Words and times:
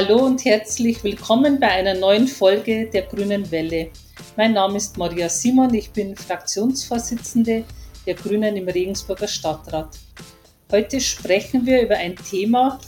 Hallo 0.00 0.24
und 0.24 0.44
herzlich 0.44 1.02
willkommen 1.02 1.58
bei 1.58 1.70
einer 1.70 1.94
neuen 1.94 2.28
Folge 2.28 2.86
der 2.86 3.02
Grünen 3.02 3.50
Welle. 3.50 3.90
Mein 4.36 4.52
Name 4.52 4.76
ist 4.76 4.96
Maria 4.96 5.28
Simon, 5.28 5.74
ich 5.74 5.90
bin 5.90 6.14
Fraktionsvorsitzende 6.14 7.64
der 8.06 8.14
Grünen 8.14 8.56
im 8.56 8.68
Regensburger 8.68 9.26
Stadtrat. 9.26 9.98
Heute 10.70 11.00
sprechen 11.00 11.66
wir 11.66 11.82
über 11.82 11.96
ein 11.96 12.14
Thema, 12.14 12.78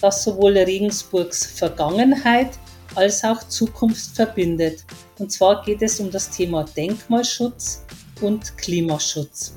das 0.00 0.22
sowohl 0.22 0.58
Regensburgs 0.58 1.44
Vergangenheit 1.44 2.50
als 2.94 3.24
auch 3.24 3.42
Zukunft 3.48 4.14
verbindet. 4.14 4.84
Und 5.18 5.32
zwar 5.32 5.64
geht 5.64 5.82
es 5.82 5.98
um 5.98 6.08
das 6.12 6.30
Thema 6.30 6.64
Denkmalschutz 6.76 7.84
und 8.20 8.56
Klimaschutz. 8.56 9.54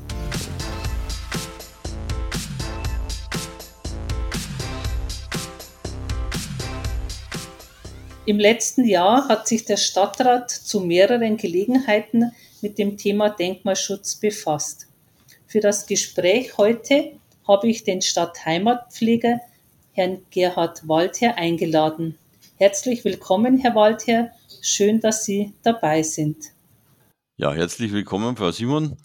Im 8.26 8.40
letzten 8.40 8.86
Jahr 8.86 9.28
hat 9.28 9.50
sich 9.50 9.66
der 9.66 9.76
Stadtrat 9.76 10.50
zu 10.50 10.80
mehreren 10.80 11.36
Gelegenheiten 11.36 12.32
mit 12.62 12.78
dem 12.78 12.96
Thema 12.96 13.30
Denkmalschutz 13.30 14.16
befasst. 14.16 14.88
Für 15.46 15.60
das 15.60 15.88
Gespräch 15.88 16.58
heute 16.58 17.20
habe 17.46 17.68
ich 17.68 17.84
den 17.84 18.02
Stadtheimatpfleger 18.02 19.42
Herrn 19.92 20.22
Gerhard 20.32 20.88
Waldherr 20.88 21.38
eingeladen. 21.38 22.18
Herzlich 22.56 23.04
willkommen, 23.04 23.58
Herr 23.58 23.76
Waldherr. 23.76 24.32
Schön, 24.62 25.02
dass 25.02 25.26
Sie 25.26 25.52
dabei 25.62 26.02
sind. 26.02 26.54
Ja, 27.36 27.54
herzlich 27.54 27.92
willkommen, 27.92 28.38
Frau 28.38 28.52
Simon. 28.52 28.96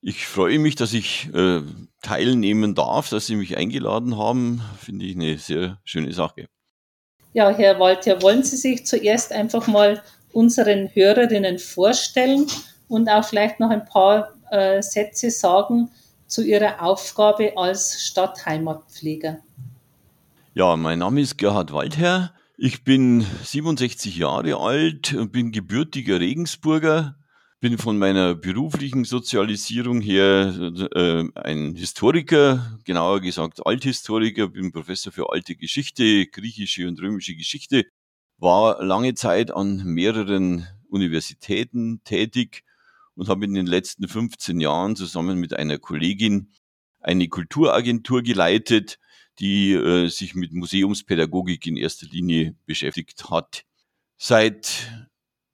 Ich 0.00 0.26
freue 0.26 0.58
mich, 0.58 0.74
dass 0.74 0.94
ich 0.94 1.32
äh, 1.32 1.60
teilnehmen 2.00 2.74
darf, 2.74 3.08
dass 3.08 3.28
Sie 3.28 3.36
mich 3.36 3.56
eingeladen 3.56 4.16
haben. 4.16 4.62
Finde 4.80 5.04
ich 5.04 5.14
eine 5.14 5.38
sehr 5.38 5.80
schöne 5.84 6.12
Sache. 6.12 6.48
Ja, 7.34 7.50
Herr 7.50 7.80
Walter, 7.80 8.20
wollen 8.20 8.42
Sie 8.42 8.56
sich 8.56 8.84
zuerst 8.84 9.32
einfach 9.32 9.66
mal 9.66 10.02
unseren 10.32 10.90
Hörerinnen 10.94 11.58
vorstellen 11.58 12.46
und 12.88 13.08
auch 13.08 13.24
vielleicht 13.24 13.58
noch 13.58 13.70
ein 13.70 13.86
paar 13.86 14.34
äh, 14.50 14.82
Sätze 14.82 15.30
sagen 15.30 15.90
zu 16.26 16.42
Ihrer 16.42 16.82
Aufgabe 16.82 17.56
als 17.56 18.02
Stadtheimatpfleger? 18.02 19.38
Ja, 20.54 20.76
mein 20.76 20.98
Name 20.98 21.22
ist 21.22 21.38
Gerhard 21.38 21.72
Waldherr. 21.72 22.32
Ich 22.58 22.84
bin 22.84 23.24
67 23.44 24.16
Jahre 24.16 24.58
alt 24.58 25.14
und 25.14 25.32
bin 25.32 25.52
gebürtiger 25.52 26.20
Regensburger, 26.20 27.16
bin 27.62 27.78
von 27.78 27.96
meiner 27.96 28.34
beruflichen 28.34 29.04
Sozialisierung 29.04 30.00
her 30.00 30.52
äh, 30.96 31.24
ein 31.36 31.76
Historiker, 31.76 32.76
genauer 32.84 33.20
gesagt 33.20 33.64
Althistoriker, 33.64 34.48
bin 34.48 34.72
Professor 34.72 35.12
für 35.12 35.30
alte 35.30 35.54
Geschichte, 35.54 36.26
griechische 36.26 36.88
und 36.88 37.00
römische 37.00 37.36
Geschichte, 37.36 37.86
war 38.36 38.82
lange 38.82 39.14
Zeit 39.14 39.52
an 39.52 39.76
mehreren 39.84 40.66
Universitäten 40.88 42.02
tätig 42.02 42.64
und 43.14 43.28
habe 43.28 43.44
in 43.44 43.54
den 43.54 43.66
letzten 43.66 44.08
15 44.08 44.60
Jahren 44.60 44.96
zusammen 44.96 45.38
mit 45.38 45.54
einer 45.54 45.78
Kollegin 45.78 46.50
eine 46.98 47.28
Kulturagentur 47.28 48.22
geleitet, 48.22 48.98
die 49.38 49.70
äh, 49.74 50.08
sich 50.08 50.34
mit 50.34 50.52
Museumspädagogik 50.52 51.64
in 51.68 51.76
erster 51.76 52.08
Linie 52.08 52.56
beschäftigt 52.66 53.30
hat. 53.30 53.64
Seit 54.16 55.06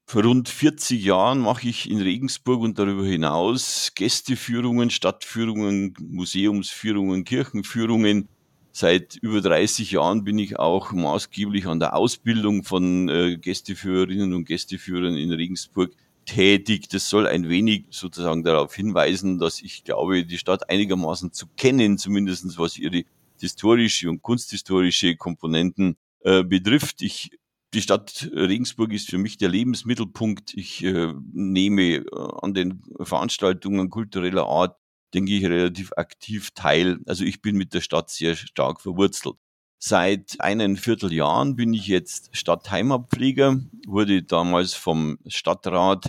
vor 0.08 0.22
rund 0.24 0.48
40 0.48 1.04
Jahren 1.04 1.38
mache 1.40 1.68
ich 1.68 1.90
in 1.90 2.00
Regensburg 2.00 2.62
und 2.62 2.78
darüber 2.78 3.04
hinaus 3.04 3.92
Gästeführungen, 3.94 4.88
Stadtführungen, 4.88 5.94
Museumsführungen, 6.00 7.24
Kirchenführungen. 7.24 8.26
Seit 8.72 9.16
über 9.16 9.42
30 9.42 9.90
Jahren 9.90 10.24
bin 10.24 10.38
ich 10.38 10.58
auch 10.58 10.92
maßgeblich 10.92 11.66
an 11.66 11.78
der 11.78 11.94
Ausbildung 11.94 12.64
von 12.64 13.10
äh, 13.10 13.36
Gästeführerinnen 13.36 14.32
und 14.32 14.46
Gästeführern 14.46 15.14
in 15.18 15.30
Regensburg 15.30 15.92
tätig. 16.24 16.88
Das 16.88 17.10
soll 17.10 17.26
ein 17.26 17.50
wenig 17.50 17.84
sozusagen 17.90 18.42
darauf 18.44 18.74
hinweisen, 18.74 19.38
dass 19.38 19.60
ich 19.60 19.84
glaube, 19.84 20.24
die 20.24 20.38
Stadt 20.38 20.70
einigermaßen 20.70 21.34
zu 21.34 21.48
kennen, 21.54 21.98
zumindestens 21.98 22.56
was 22.56 22.78
ihre 22.78 23.02
historische 23.38 24.08
und 24.08 24.22
kunsthistorische 24.22 25.16
Komponenten 25.16 25.98
äh, 26.20 26.42
betrifft. 26.42 27.02
Ich 27.02 27.30
die 27.74 27.82
Stadt 27.82 28.30
Regensburg 28.32 28.92
ist 28.92 29.10
für 29.10 29.18
mich 29.18 29.36
der 29.36 29.48
Lebensmittelpunkt. 29.50 30.54
Ich 30.54 30.82
äh, 30.84 31.12
nehme 31.32 31.96
äh, 31.96 32.04
an 32.40 32.54
den 32.54 32.82
Veranstaltungen 33.00 33.90
kultureller 33.90 34.46
Art, 34.46 34.76
denke 35.14 35.32
ich, 35.32 35.44
relativ 35.44 35.92
aktiv 35.96 36.50
teil. 36.54 36.98
Also 37.06 37.24
ich 37.24 37.42
bin 37.42 37.56
mit 37.56 37.74
der 37.74 37.80
Stadt 37.80 38.10
sehr 38.10 38.36
stark 38.36 38.80
verwurzelt. 38.80 39.36
Seit 39.78 40.40
einen 40.40 40.76
Vierteljahren 40.76 41.54
bin 41.54 41.72
ich 41.72 41.86
jetzt 41.86 42.30
Stadtheimatpfleger, 42.36 43.60
wurde 43.86 44.22
damals 44.24 44.74
vom 44.74 45.18
Stadtrat 45.26 46.08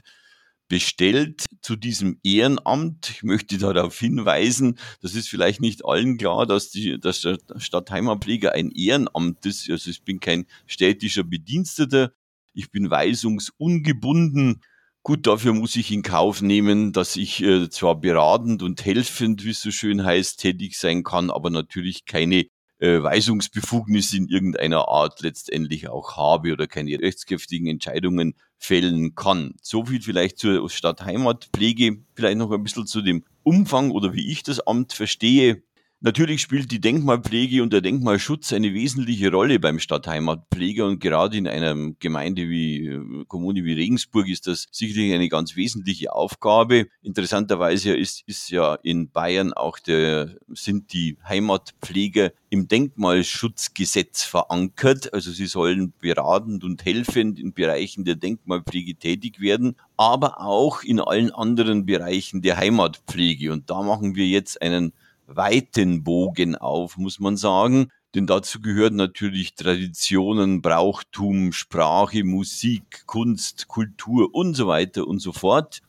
bestellt 0.69 1.45
zu 1.61 1.75
diesem 1.75 2.19
Ehrenamt. 2.23 3.09
Ich 3.09 3.23
möchte 3.23 3.57
darauf 3.57 3.99
hinweisen, 3.99 4.79
das 5.01 5.15
ist 5.15 5.27
vielleicht 5.27 5.59
nicht 5.59 5.83
allen 5.83 6.17
klar, 6.17 6.45
dass, 6.45 6.69
die, 6.69 6.97
dass 6.99 7.21
der 7.21 7.39
Stadtheimatpfleger 7.57 8.53
ein 8.53 8.71
Ehrenamt 8.71 9.45
ist. 9.45 9.69
Also 9.69 9.89
ich 9.89 10.03
bin 10.03 10.21
kein 10.21 10.45
städtischer 10.67 11.25
Bediensteter, 11.25 12.13
ich 12.53 12.71
bin 12.71 12.89
weisungsungebunden. 12.89 14.61
Gut, 15.01 15.27
dafür 15.27 15.53
muss 15.53 15.75
ich 15.75 15.91
in 15.91 16.03
Kauf 16.03 16.41
nehmen, 16.41 16.93
dass 16.93 17.15
ich 17.15 17.41
äh, 17.41 17.69
zwar 17.69 17.99
beratend 17.99 18.61
und 18.61 18.85
helfend, 18.85 19.43
wie 19.43 19.51
es 19.51 19.61
so 19.61 19.71
schön 19.71 20.05
heißt, 20.05 20.39
tätig 20.39 20.77
sein 20.77 21.03
kann, 21.03 21.31
aber 21.31 21.49
natürlich 21.49 22.05
keine 22.05 22.45
äh, 22.79 23.01
Weisungsbefugnis 23.01 24.13
in 24.13 24.27
irgendeiner 24.27 24.87
Art 24.87 25.21
letztendlich 25.21 25.89
auch 25.89 26.15
habe 26.15 26.53
oder 26.53 26.67
keine 26.67 26.99
rechtskräftigen 26.99 27.67
Entscheidungen 27.67 28.35
fällen 28.59 29.15
kann. 29.15 29.55
So 29.61 29.85
viel 29.85 30.01
vielleicht 30.01 30.37
zur 30.37 30.69
Stadtheimatpflege, 30.69 32.03
vielleicht 32.13 32.37
noch 32.37 32.51
ein 32.51 32.63
bisschen 32.63 32.85
zu 32.85 33.01
dem 33.01 33.23
Umfang 33.43 33.91
oder 33.91 34.13
wie 34.13 34.31
ich 34.31 34.43
das 34.43 34.59
Amt 34.59 34.93
verstehe. 34.93 35.63
Natürlich 36.01 36.39
spielt 36.41 36.71
die 36.71 36.79
Denkmalpflege 36.79 37.61
und 37.61 37.73
der 37.73 37.81
Denkmalschutz 37.81 38.53
eine 38.53 38.73
wesentliche 38.73 39.31
Rolle 39.31 39.59
beim 39.59 39.79
Stadtheimatpfleger 39.79 40.85
und 40.85 41.01
gerade 41.01 41.35
in 41.35 41.45
einer 41.45 41.75
Gemeinde 41.99 42.47
wie 42.47 42.87
äh, 42.87 43.25
Kommune 43.27 43.65
wie 43.65 43.73
Regensburg 43.73 44.29
ist 44.29 44.47
das 44.47 44.67
sicherlich 44.71 45.13
eine 45.13 45.27
ganz 45.27 45.57
wesentliche 45.57 46.13
Aufgabe. 46.13 46.87
Interessanterweise 47.01 47.93
ist, 47.93 48.23
ist 48.27 48.49
ja 48.49 48.75
in 48.75 49.11
Bayern 49.11 49.51
auch 49.51 49.77
der, 49.77 50.37
sind 50.47 50.93
die 50.93 51.17
Heimatpfleger 51.27 52.31
im 52.49 52.69
Denkmalschutzgesetz 52.69 54.23
verankert. 54.23 55.13
Also 55.13 55.31
sie 55.31 55.47
sollen 55.47 55.91
beratend 55.99 56.63
und 56.63 56.85
helfend 56.85 57.37
in 57.41 57.51
Bereichen 57.51 58.05
der 58.05 58.15
Denkmalpflege 58.15 58.95
tätig 58.95 59.41
werden, 59.41 59.75
aber 59.97 60.39
auch 60.39 60.81
in 60.81 61.01
allen 61.01 61.31
anderen 61.31 61.85
Bereichen 61.85 62.41
der 62.41 62.55
Heimatpflege. 62.55 63.51
Und 63.51 63.69
da 63.69 63.83
machen 63.83 64.15
wir 64.15 64.25
jetzt 64.25 64.61
einen 64.61 64.93
weiten 65.35 66.03
Bogen 66.03 66.55
auf, 66.55 66.97
muss 66.97 67.19
man 67.19 67.37
sagen. 67.37 67.89
Denn 68.15 68.25
dazu 68.25 68.59
gehört 68.59 68.93
natürlich 68.93 69.53
Traditionen, 69.53 70.61
Brauchtum, 70.61 71.51
Sprache, 71.53 72.23
Musik, 72.23 73.03
Kunst, 73.05 73.67
Kultur 73.67 74.33
und 74.33 74.55
so 74.55 74.67
weiter 74.67 75.07
und 75.07 75.19
so 75.19 75.31
fort. 75.31 75.81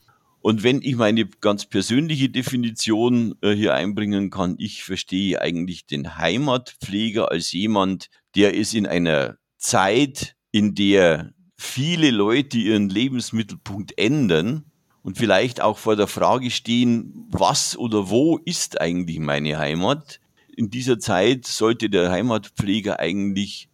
Und 0.42 0.62
wenn 0.62 0.80
ich 0.82 0.96
meine 0.96 1.26
ganz 1.26 1.66
persönliche 1.66 2.30
Definition 2.30 3.34
äh, 3.42 3.52
hier 3.52 3.74
einbringen 3.74 4.30
kann, 4.30 4.56
ich 4.58 4.84
verstehe 4.84 5.40
eigentlich 5.40 5.86
den 5.86 6.16
Heimatpfleger 6.16 7.30
als 7.30 7.52
jemand, 7.52 8.08
der 8.34 8.54
ist 8.54 8.74
in 8.74 8.86
einer 8.86 9.36
Zeit, 9.58 10.36
in 10.50 10.74
der 10.74 11.32
viele 11.58 12.10
Leute 12.10 12.56
ihren 12.56 12.88
Lebensmittelpunkt 12.88 13.98
ändern, 13.98 14.69
und 15.02 15.18
vielleicht 15.18 15.60
auch 15.60 15.78
vor 15.78 15.96
der 15.96 16.06
Frage 16.06 16.50
stehen, 16.50 17.26
was 17.30 17.76
oder 17.76 18.10
wo 18.10 18.38
ist 18.44 18.80
eigentlich 18.80 19.18
meine 19.18 19.58
Heimat? 19.58 20.20
In 20.56 20.70
dieser 20.70 20.98
Zeit 20.98 21.46
sollte 21.46 21.88
der 21.88 22.10
Heimatpfleger 22.10 22.98
eigentlich 23.00 23.68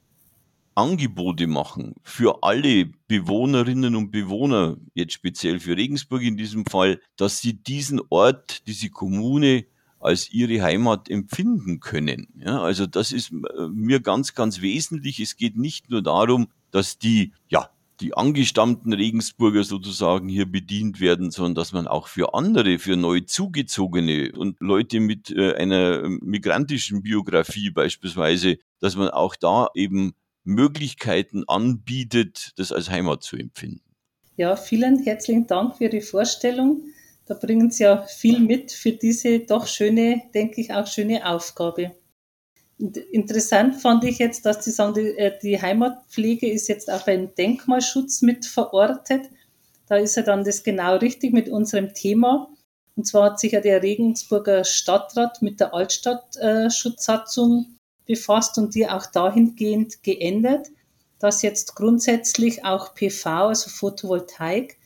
Angebote 0.76 1.46
machen 1.46 1.94
für 2.02 2.42
alle 2.42 2.90
Bewohnerinnen 3.08 3.96
und 3.96 4.10
Bewohner, 4.10 4.76
jetzt 4.94 5.14
speziell 5.14 5.58
für 5.58 5.76
Regensburg 5.76 6.22
in 6.22 6.36
diesem 6.36 6.66
Fall, 6.66 7.00
dass 7.16 7.40
sie 7.40 7.54
diesen 7.54 8.00
Ort, 8.10 8.66
diese 8.66 8.90
Kommune 8.90 9.64
als 9.98 10.30
ihre 10.30 10.62
Heimat 10.62 11.08
empfinden 11.08 11.80
können. 11.80 12.28
Ja, 12.38 12.60
also 12.60 12.86
das 12.86 13.10
ist 13.10 13.32
äh, 13.32 13.68
mir 13.72 14.00
ganz, 14.00 14.34
ganz 14.34 14.60
wesentlich. 14.60 15.18
Es 15.18 15.36
geht 15.36 15.56
nicht 15.56 15.90
nur 15.90 16.02
darum, 16.02 16.48
dass 16.70 16.98
die, 16.98 17.32
ja, 17.48 17.70
die 18.00 18.14
angestammten 18.14 18.92
Regensburger 18.92 19.64
sozusagen 19.64 20.28
hier 20.28 20.46
bedient 20.46 21.00
werden, 21.00 21.30
sondern 21.30 21.54
dass 21.54 21.72
man 21.72 21.86
auch 21.86 22.08
für 22.08 22.34
andere, 22.34 22.78
für 22.78 22.96
neu 22.96 23.20
zugezogene 23.20 24.32
und 24.36 24.60
Leute 24.60 25.00
mit 25.00 25.30
äh, 25.30 25.54
einer 25.54 26.08
migrantischen 26.08 27.02
Biografie 27.02 27.70
beispielsweise, 27.70 28.58
dass 28.80 28.96
man 28.96 29.08
auch 29.08 29.36
da 29.36 29.68
eben 29.74 30.14
Möglichkeiten 30.44 31.44
anbietet, 31.48 32.52
das 32.56 32.72
als 32.72 32.90
Heimat 32.90 33.22
zu 33.22 33.36
empfinden. 33.36 33.82
Ja, 34.36 34.54
vielen 34.56 35.02
herzlichen 35.02 35.46
Dank 35.46 35.76
für 35.76 35.84
Ihre 35.84 36.02
Vorstellung. 36.02 36.82
Da 37.26 37.34
bringen 37.34 37.70
Sie 37.70 37.82
ja 37.82 38.02
viel 38.02 38.38
mit 38.38 38.70
für 38.70 38.92
diese 38.92 39.40
doch 39.40 39.66
schöne, 39.66 40.22
denke 40.34 40.60
ich, 40.60 40.72
auch 40.72 40.86
schöne 40.86 41.26
Aufgabe. 41.26 41.96
Interessant 42.78 43.80
fand 43.80 44.04
ich 44.04 44.18
jetzt, 44.18 44.44
dass 44.44 44.60
die 44.60 44.70
sagen, 44.70 44.94
die, 44.94 45.16
äh, 45.16 45.38
die 45.42 45.60
Heimatpflege 45.60 46.50
ist 46.50 46.68
jetzt 46.68 46.90
auch 46.90 47.02
beim 47.02 47.34
Denkmalschutz 47.34 48.20
mit 48.22 48.44
verortet. 48.44 49.30
Da 49.86 49.96
ist 49.96 50.16
ja 50.16 50.22
dann 50.22 50.44
das 50.44 50.62
genau 50.62 50.96
richtig 50.96 51.32
mit 51.32 51.48
unserem 51.48 51.94
Thema. 51.94 52.50
Und 52.96 53.06
zwar 53.06 53.30
hat 53.30 53.40
sich 53.40 53.52
ja 53.52 53.60
der 53.60 53.82
Regensburger 53.82 54.64
Stadtrat 54.64 55.42
mit 55.42 55.60
der 55.60 55.74
Altstadtschutzsatzung 55.74 57.66
äh, 57.68 57.76
befasst 58.06 58.58
und 58.58 58.74
die 58.74 58.88
auch 58.88 59.06
dahingehend 59.06 60.02
geändert, 60.02 60.68
dass 61.18 61.42
jetzt 61.42 61.74
grundsätzlich 61.76 62.64
auch 62.64 62.94
PV, 62.94 63.48
also 63.48 63.70
Photovoltaik, 63.70 64.78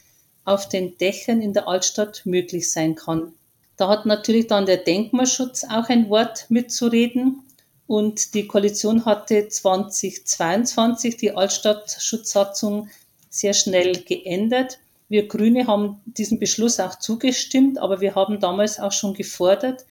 auf 0.45 0.69
den 0.69 0.97
Dächern 0.99 1.43
in 1.43 1.53
der 1.53 1.69
Altstadt 1.69 2.23
möglich 2.25 2.73
sein 2.73 2.95
kann. 2.95 3.33
Da 3.77 3.89
hat 3.89 4.07
natürlich 4.07 4.47
dann 4.47 4.67
der 4.67 4.79
Denkmalschutz 4.79 5.65
auch 5.65 5.89
ein 5.89 6.09
Wort 6.11 6.47
mitzureden. 6.49 7.43
Und 7.91 8.35
die 8.35 8.47
Koalition 8.47 9.05
hatte 9.05 9.49
2022 9.49 11.17
die 11.17 11.33
Altstadtschutzsatzung 11.33 12.89
sehr 13.31 13.53
schnell 13.53 14.05
geändert. 14.05 14.79
Wir 15.09 15.27
Grüne 15.27 15.67
haben 15.67 16.01
diesem 16.05 16.39
Beschluss 16.39 16.79
auch 16.79 17.01
zugestimmt, 17.01 17.79
aber 17.79 18.01
wir 18.01 18.15
haben 18.15 18.39
damals 18.39 18.79
auch 18.79 18.93
schon 18.93 19.15
gefordert, 19.15 19.87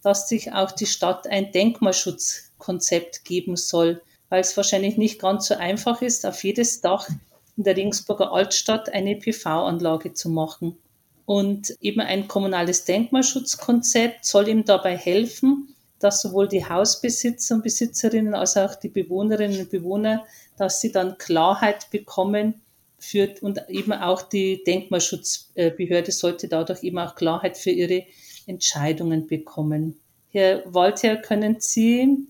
dass 0.00 0.28
sich 0.28 0.52
auch 0.52 0.70
die 0.70 0.86
Stadt 0.86 1.26
ein 1.26 1.50
Denkmalschutzkonzept 1.50 3.24
geben 3.24 3.56
soll, 3.56 4.00
weil 4.28 4.42
es 4.42 4.56
wahrscheinlich 4.56 4.96
nicht 4.96 5.18
ganz 5.20 5.48
so 5.48 5.54
einfach 5.54 6.02
ist, 6.02 6.26
auf 6.26 6.44
jedes 6.44 6.82
Dach 6.82 7.08
in 7.56 7.64
der 7.64 7.76
Regensburger 7.76 8.30
Altstadt 8.30 8.92
eine 8.92 9.16
PV-Anlage 9.16 10.12
zu 10.12 10.28
machen. 10.28 10.78
Und 11.26 11.76
eben 11.80 12.00
ein 12.00 12.28
kommunales 12.28 12.84
Denkmalschutzkonzept 12.84 14.24
soll 14.24 14.46
ihm 14.46 14.64
dabei 14.64 14.96
helfen, 14.96 15.74
dass 16.00 16.22
sowohl 16.22 16.48
die 16.48 16.64
Hausbesitzer 16.64 17.54
und 17.54 17.62
Besitzerinnen 17.62 18.34
als 18.34 18.56
auch 18.56 18.74
die 18.74 18.88
Bewohnerinnen 18.88 19.60
und 19.60 19.70
Bewohner, 19.70 20.26
dass 20.56 20.80
sie 20.80 20.90
dann 20.90 21.18
Klarheit 21.18 21.90
bekommen 21.90 22.60
für, 22.98 23.34
und 23.40 23.60
eben 23.68 23.92
auch 23.92 24.22
die 24.22 24.64
Denkmalschutzbehörde 24.64 26.12
sollte 26.12 26.48
dadurch 26.48 26.82
eben 26.82 26.98
auch 26.98 27.14
Klarheit 27.14 27.56
für 27.56 27.70
ihre 27.70 28.04
Entscheidungen 28.46 29.26
bekommen. 29.26 29.98
Herr 30.30 30.62
Walter, 30.66 31.16
können 31.16 31.56
Sie 31.60 32.26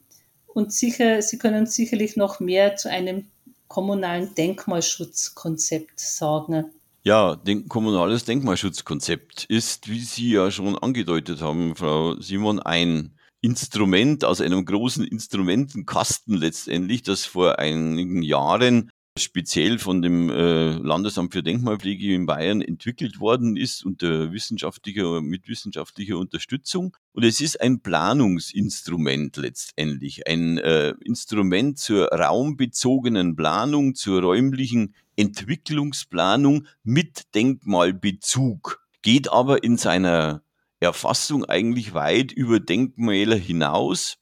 und 0.47 0.73
sicher, 0.73 1.23
Sie 1.23 1.39
können 1.39 1.67
sicherlich 1.67 2.17
noch 2.17 2.41
mehr 2.41 2.77
zu 2.77 2.91
einem 2.91 3.27
kommunalen 3.69 4.35
Denkmalschutzkonzept 4.35 6.01
sagen. 6.01 6.67
Ja, 7.03 7.37
den 7.37 7.69
kommunales 7.69 8.25
Denkmalschutzkonzept 8.25 9.45
ist, 9.45 9.89
wie 9.89 10.01
Sie 10.01 10.33
ja 10.33 10.51
schon 10.51 10.77
angedeutet 10.77 11.41
haben, 11.41 11.75
Frau 11.77 12.21
Simon, 12.21 12.61
ein 12.61 13.13
Instrument 13.41 14.25
aus 14.25 14.41
einem 14.41 14.65
großen 14.65 15.05
Instrumentenkasten 15.05 16.37
letztendlich, 16.37 17.03
das 17.03 17.25
vor 17.25 17.59
einigen 17.59 18.23
Jahren 18.23 18.91
speziell 19.19 19.79
von 19.79 20.03
dem 20.03 20.31
äh, 20.31 20.71
Landesamt 20.73 21.33
für 21.33 21.43
Denkmalpflege 21.43 22.15
in 22.15 22.27
Bayern 22.27 22.63
entwickelt 22.63 23.21
worden 23.21 23.57
ist 23.57 23.85
unter 23.85 24.33
wissenschaftlicher, 24.33 25.21
mit 25.21 25.49
wissenschaftlicher 25.49 26.17
Unterstützung. 26.17 26.97
Und 27.13 27.25
es 27.25 27.41
ist 27.41 27.61
ein 27.61 27.81
Planungsinstrument 27.81 29.37
letztendlich, 29.37 30.27
ein 30.27 30.59
äh, 30.59 30.95
Instrument 31.05 31.79
zur 31.79 32.09
raumbezogenen 32.09 33.37
Planung, 33.37 33.95
zur 33.95 34.23
räumlichen 34.23 34.95
Entwicklungsplanung 35.17 36.67
mit 36.83 37.35
Denkmalbezug, 37.35 38.81
geht 39.03 39.31
aber 39.33 39.63
in 39.65 39.77
seiner 39.77 40.43
Erfassung 40.81 41.45
eigentlich 41.45 41.95
weit 41.95 42.33
über 42.33 42.59
Denkmäler 42.59 43.37
hinaus. 43.37 44.17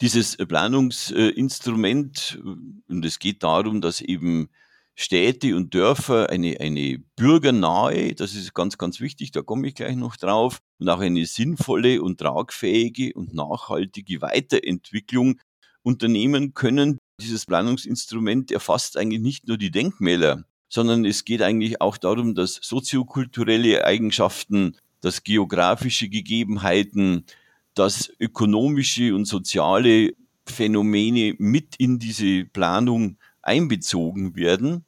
Dieses 0.00 0.36
Planungsinstrument, 0.36 2.40
und 2.88 3.04
es 3.04 3.18
geht 3.18 3.42
darum, 3.42 3.82
dass 3.82 4.00
eben 4.00 4.48
Städte 4.94 5.56
und 5.56 5.74
Dörfer 5.74 6.30
eine, 6.30 6.58
eine 6.60 6.98
bürgernahe, 7.16 8.14
das 8.14 8.34
ist 8.34 8.54
ganz, 8.54 8.78
ganz 8.78 9.00
wichtig, 9.00 9.30
da 9.30 9.42
komme 9.42 9.68
ich 9.68 9.74
gleich 9.74 9.96
noch 9.96 10.16
drauf, 10.16 10.60
und 10.78 10.88
auch 10.88 11.00
eine 11.00 11.26
sinnvolle 11.26 12.02
und 12.02 12.18
tragfähige 12.18 13.12
und 13.14 13.34
nachhaltige 13.34 14.22
Weiterentwicklung 14.22 15.40
unternehmen 15.82 16.54
können. 16.54 16.98
Dieses 17.20 17.46
Planungsinstrument 17.46 18.50
erfasst 18.50 18.96
eigentlich 18.96 19.20
nicht 19.20 19.48
nur 19.48 19.58
die 19.58 19.70
Denkmäler, 19.70 20.44
sondern 20.68 21.04
es 21.04 21.24
geht 21.24 21.42
eigentlich 21.42 21.80
auch 21.80 21.98
darum, 21.98 22.34
dass 22.34 22.58
soziokulturelle 22.62 23.84
Eigenschaften 23.84 24.76
dass 25.00 25.24
geografische 25.24 26.08
Gegebenheiten, 26.08 27.24
dass 27.74 28.12
ökonomische 28.18 29.14
und 29.14 29.26
soziale 29.26 30.12
Phänomene 30.46 31.34
mit 31.38 31.76
in 31.76 31.98
diese 31.98 32.44
Planung 32.44 33.16
einbezogen 33.42 34.36
werden, 34.36 34.84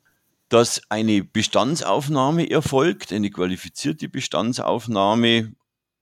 dass 0.49 0.83
eine 0.91 1.25
Bestandsaufnahme 1.25 2.51
erfolgt, 2.51 3.13
eine 3.13 3.31
qualifizierte 3.31 4.09
Bestandsaufnahme 4.09 5.55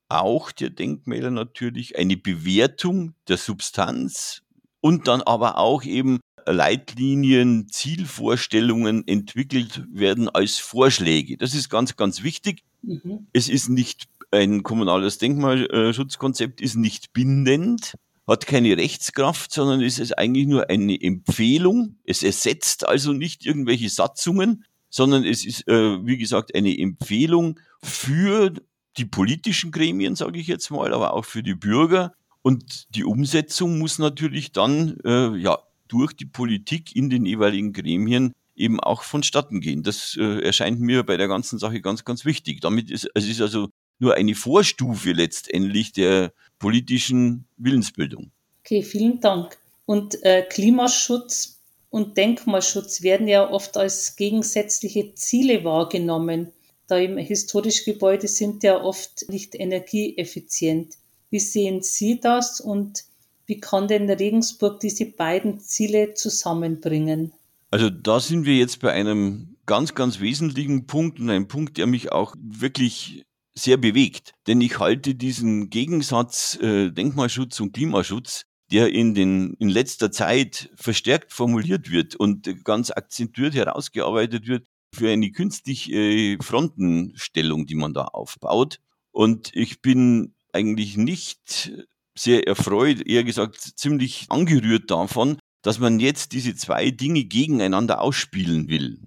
auch 0.09 0.51
der 0.51 0.71
Denkmäler 0.71 1.31
natürlich, 1.31 1.97
eine 1.97 2.17
Bewertung 2.17 3.15
der 3.29 3.37
Substanz 3.37 4.43
und 4.81 5.07
dann 5.07 5.23
aber 5.23 5.59
auch 5.59 5.85
eben 5.85 6.19
Leitlinien, 6.47 7.69
Zielvorstellungen 7.69 9.07
entwickelt 9.07 9.85
werden 9.93 10.29
als 10.29 10.59
Vorschläge. 10.59 11.37
Das 11.37 11.55
ist 11.55 11.69
ganz, 11.69 11.97
ganz 11.97 12.23
wichtig. 12.23 12.65
Mhm. 12.83 13.27
Es 13.33 13.49
ist 13.49 13.69
nicht 13.69 14.09
ein 14.31 14.63
kommunales 14.63 15.19
Denkmalschutzkonzept, 15.19 16.61
ist 16.61 16.77
nicht 16.77 17.13
bindend, 17.13 17.95
hat 18.27 18.47
keine 18.47 18.77
Rechtskraft, 18.77 19.53
sondern 19.53 19.83
es 19.83 19.99
ist 19.99 20.17
eigentlich 20.17 20.47
nur 20.47 20.71
eine 20.71 21.01
Empfehlung. 21.01 21.97
Es 22.05 22.23
ersetzt 22.23 22.87
also 22.87 23.13
nicht 23.13 23.45
irgendwelche 23.45 23.89
Satzungen, 23.89 24.65
sondern 24.89 25.25
es 25.25 25.45
ist, 25.45 25.67
äh, 25.69 26.05
wie 26.07 26.19
gesagt, 26.19 26.55
eine 26.55 26.77
Empfehlung 26.79 27.59
für 27.83 28.53
die 28.97 29.05
politischen 29.05 29.71
Gremien, 29.71 30.17
sage 30.17 30.39
ich 30.39 30.47
jetzt 30.47 30.71
mal, 30.71 30.93
aber 30.93 31.15
auch 31.15 31.25
für 31.25 31.43
die 31.43 31.55
Bürger. 31.55 32.13
Und 32.43 32.95
die 32.95 33.05
Umsetzung 33.05 33.79
muss 33.79 33.99
natürlich 33.99 34.53
dann 34.53 34.97
äh, 35.05 35.37
ja 35.37 35.59
durch 35.89 36.13
die 36.13 36.27
Politik 36.27 36.95
in 36.95 37.11
den 37.11 37.27
jeweiligen 37.27 37.73
Gremien 37.73 38.33
eben 38.61 38.79
auch 38.81 39.03
vonstatten 39.03 39.61
gehen. 39.61 39.83
Das 39.83 40.17
äh, 40.19 40.43
erscheint 40.43 40.81
mir 40.81 41.05
bei 41.05 41.17
der 41.17 41.29
ganzen 41.29 41.59
Sache 41.59 41.81
ganz, 41.81 42.05
ganz 42.05 42.25
wichtig. 42.25 42.61
Damit 42.61 42.91
ist 42.91 43.09
es 43.15 43.27
ist 43.27 43.41
also 43.41 43.69
nur 43.99 44.15
eine 44.15 44.35
Vorstufe 44.35 45.13
letztendlich 45.13 45.93
der 45.93 46.33
politischen 46.59 47.47
Willensbildung. 47.57 48.31
Okay, 48.61 48.83
vielen 48.83 49.21
Dank. 49.21 49.59
Und 49.87 50.23
äh, 50.25 50.43
Klimaschutz 50.49 51.61
und 51.91 52.17
Denkmalschutz 52.17 53.03
werden 53.03 53.27
ja 53.27 53.51
oft 53.51 53.77
als 53.77 54.17
gegensätzliche 54.17 55.15
Ziele 55.15 55.65
wahrgenommen, 55.65 56.53
da 56.87 56.99
eben 56.99 57.19
historische 57.19 57.85
Gebäude 57.85 58.27
sind 58.27 58.65
ja 58.65 58.83
oft 58.83 59.29
nicht 59.29 59.55
energieeffizient. 59.55 60.95
Wie 61.31 61.39
sehen 61.39 61.83
Sie 61.83 62.21
das 62.21 62.61
und 62.61 63.05
wie 63.47 63.61
kann 63.61 63.87
denn 63.87 64.11
Regensburg 64.11 64.81
diese 64.81 65.07
beiden 65.07 65.61
Ziele 65.61 66.15
zusammenbringen? 66.15 67.33
Also 67.71 67.89
da 67.89 68.19
sind 68.19 68.47
wir 68.47 68.57
jetzt 68.57 68.81
bei 68.81 68.93
einem 68.93 69.57
ganz, 69.67 69.95
ganz 69.95 70.21
wesentlichen 70.21 70.87
Punkt 70.87 71.21
und 71.21 71.31
ein 71.31 71.47
Punkt, 71.47 71.79
der 71.79 71.87
mich 71.87 72.11
auch 72.11 72.35
wirklich 72.41 73.25
sehr 73.55 73.77
bewegt. 73.77 74.33
Denn 74.47 74.61
ich 74.61 74.79
halte 74.79 75.15
diesen 75.15 75.71
Gegensatz 75.71 76.57
äh, 76.61 76.91
Denkmalschutz 76.91 77.61
und 77.61 77.73
Klimaschutz, 77.73 78.47
der 78.73 78.93
in, 78.93 79.15
den, 79.15 79.55
in 79.55 79.69
letzter 79.69 80.11
Zeit 80.11 80.71
verstärkt 80.75 81.33
formuliert 81.33 81.91
wird 81.91 82.17
und 82.17 82.65
ganz 82.65 82.91
akzentuiert 82.91 83.55
herausgearbeitet 83.55 84.47
wird, 84.47 84.65
für 84.93 85.11
eine 85.11 85.31
künstliche 85.31 85.93
äh, 85.93 86.39
Frontenstellung, 86.41 87.67
die 87.67 87.77
man 87.77 87.95
da 87.95 88.05
aufbaut. 88.05 88.81
Und 89.13 89.55
ich 89.55 89.81
bin 89.81 90.35
eigentlich 90.53 90.97
nicht 90.97 91.73
sehr 92.19 92.47
erfreut, 92.49 93.07
eher 93.07 93.23
gesagt 93.23 93.61
ziemlich 93.61 94.27
angerührt 94.29 94.91
davon, 94.91 95.39
dass 95.63 95.79
man 95.79 96.01
jetzt 96.01 96.33
diese 96.33 96.55
zwei 96.55 96.91
Dinge 96.91 97.25
gegeneinander 97.25 98.01
ausspielen 98.01 98.69
will. 98.69 98.99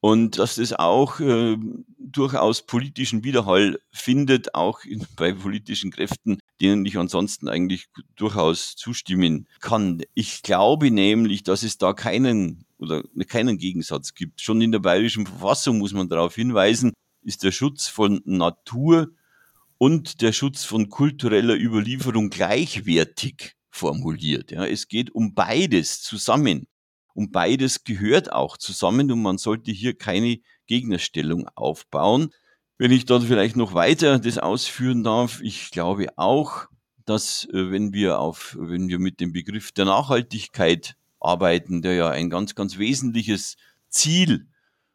Und 0.00 0.38
dass 0.38 0.54
das 0.56 0.72
auch 0.72 1.18
äh, 1.18 1.56
durchaus 1.98 2.64
politischen 2.64 3.24
Widerhall 3.24 3.80
findet, 3.90 4.54
auch 4.54 4.84
in, 4.84 5.06
bei 5.16 5.32
politischen 5.32 5.90
Kräften, 5.90 6.38
denen 6.60 6.86
ich 6.86 6.96
ansonsten 6.96 7.48
eigentlich 7.48 7.86
durchaus 8.16 8.76
zustimmen 8.76 9.48
kann. 9.60 10.02
Ich 10.14 10.42
glaube 10.42 10.90
nämlich, 10.90 11.42
dass 11.42 11.62
es 11.62 11.78
da 11.78 11.92
keinen 11.92 12.64
oder 12.78 13.02
keinen 13.26 13.58
Gegensatz 13.58 14.14
gibt. 14.14 14.40
Schon 14.40 14.60
in 14.60 14.72
der 14.72 14.78
bayerischen 14.78 15.26
Verfassung 15.26 15.78
muss 15.78 15.92
man 15.92 16.08
darauf 16.08 16.34
hinweisen, 16.34 16.92
ist 17.22 17.42
der 17.42 17.50
Schutz 17.50 17.88
von 17.88 18.20
Natur 18.24 19.08
und 19.78 20.22
der 20.22 20.32
Schutz 20.32 20.64
von 20.64 20.88
kultureller 20.88 21.56
Überlieferung 21.56 22.30
gleichwertig 22.30 23.57
formuliert. 23.78 24.50
Ja, 24.50 24.66
es 24.66 24.88
geht 24.88 25.10
um 25.14 25.34
beides 25.34 26.02
zusammen. 26.02 26.66
Und 27.14 27.32
beides 27.32 27.82
gehört 27.82 28.32
auch 28.32 28.56
zusammen 28.56 29.10
und 29.10 29.22
man 29.22 29.38
sollte 29.38 29.72
hier 29.72 29.96
keine 29.96 30.38
Gegnerstellung 30.66 31.48
aufbauen. 31.56 32.30
Wenn 32.76 32.92
ich 32.92 33.06
dort 33.06 33.24
vielleicht 33.24 33.56
noch 33.56 33.74
weiter 33.74 34.20
das 34.20 34.38
ausführen 34.38 35.02
darf, 35.02 35.40
ich 35.42 35.70
glaube 35.72 36.06
auch, 36.16 36.66
dass 37.04 37.48
äh, 37.52 37.72
wenn 37.72 37.92
wir 37.92 38.20
auf, 38.20 38.56
wenn 38.60 38.88
wir 38.88 39.00
mit 39.00 39.18
dem 39.18 39.32
Begriff 39.32 39.72
der 39.72 39.86
Nachhaltigkeit 39.86 40.96
arbeiten, 41.18 41.82
der 41.82 41.94
ja 41.94 42.10
ein 42.10 42.30
ganz, 42.30 42.54
ganz 42.54 42.78
wesentliches 42.78 43.56
Ziel 43.88 44.46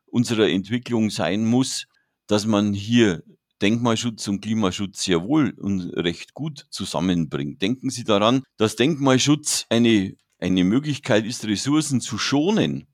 unserer 0.05 0.47
Entwicklung 0.47 1.09
sein 1.09 1.43
muss, 1.43 1.87
dass 2.27 2.45
man 2.45 2.73
hier 2.73 3.23
Denkmalschutz 3.63 4.27
und 4.27 4.41
Klimaschutz 4.41 5.03
sehr 5.03 5.23
wohl 5.23 5.51
und 5.57 5.89
recht 5.95 6.33
gut 6.33 6.67
zusammenbringt. 6.69 7.61
Denken 7.61 7.89
Sie 7.89 8.03
daran, 8.03 8.43
dass 8.57 8.75
Denkmalschutz 8.75 9.65
eine, 9.69 10.17
eine 10.37 10.65
Möglichkeit 10.65 11.25
ist, 11.25 11.45
Ressourcen 11.45 12.01
zu 12.01 12.17
schonen, 12.17 12.87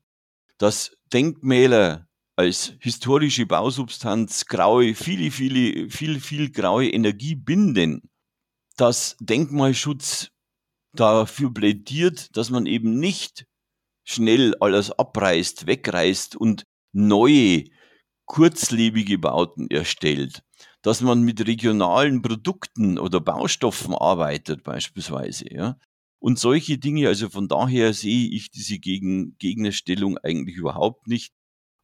dass 0.58 0.96
Denkmäler 1.12 2.06
als 2.36 2.74
historische 2.78 3.46
Bausubstanz 3.46 4.46
graue, 4.46 4.94
viele, 4.94 5.32
viele, 5.32 5.90
viel, 5.90 6.20
viel 6.20 6.50
graue 6.50 6.88
Energie 6.88 7.34
binden, 7.34 8.08
dass 8.76 9.16
Denkmalschutz 9.20 10.30
dafür 10.94 11.52
plädiert, 11.52 12.36
dass 12.36 12.50
man 12.50 12.66
eben 12.66 12.98
nicht 13.00 13.44
schnell 14.04 14.54
alles 14.60 14.92
abreißt, 14.92 15.66
wegreißt 15.66 16.36
und 16.36 16.64
neue, 16.92 17.64
kurzlebige 18.26 19.18
Bauten 19.18 19.68
erstellt, 19.68 20.44
dass 20.82 21.00
man 21.00 21.22
mit 21.22 21.46
regionalen 21.46 22.22
Produkten 22.22 22.98
oder 22.98 23.20
Baustoffen 23.20 23.94
arbeitet 23.94 24.62
beispielsweise, 24.62 25.52
ja. 25.52 25.78
Und 26.18 26.38
solche 26.38 26.78
Dinge, 26.78 27.08
also 27.08 27.30
von 27.30 27.48
daher 27.48 27.94
sehe 27.94 28.28
ich 28.30 28.50
diese 28.50 28.78
Gegen 28.78 29.36
Gegnerstellung 29.38 30.18
eigentlich 30.18 30.56
überhaupt 30.56 31.06
nicht. 31.06 31.32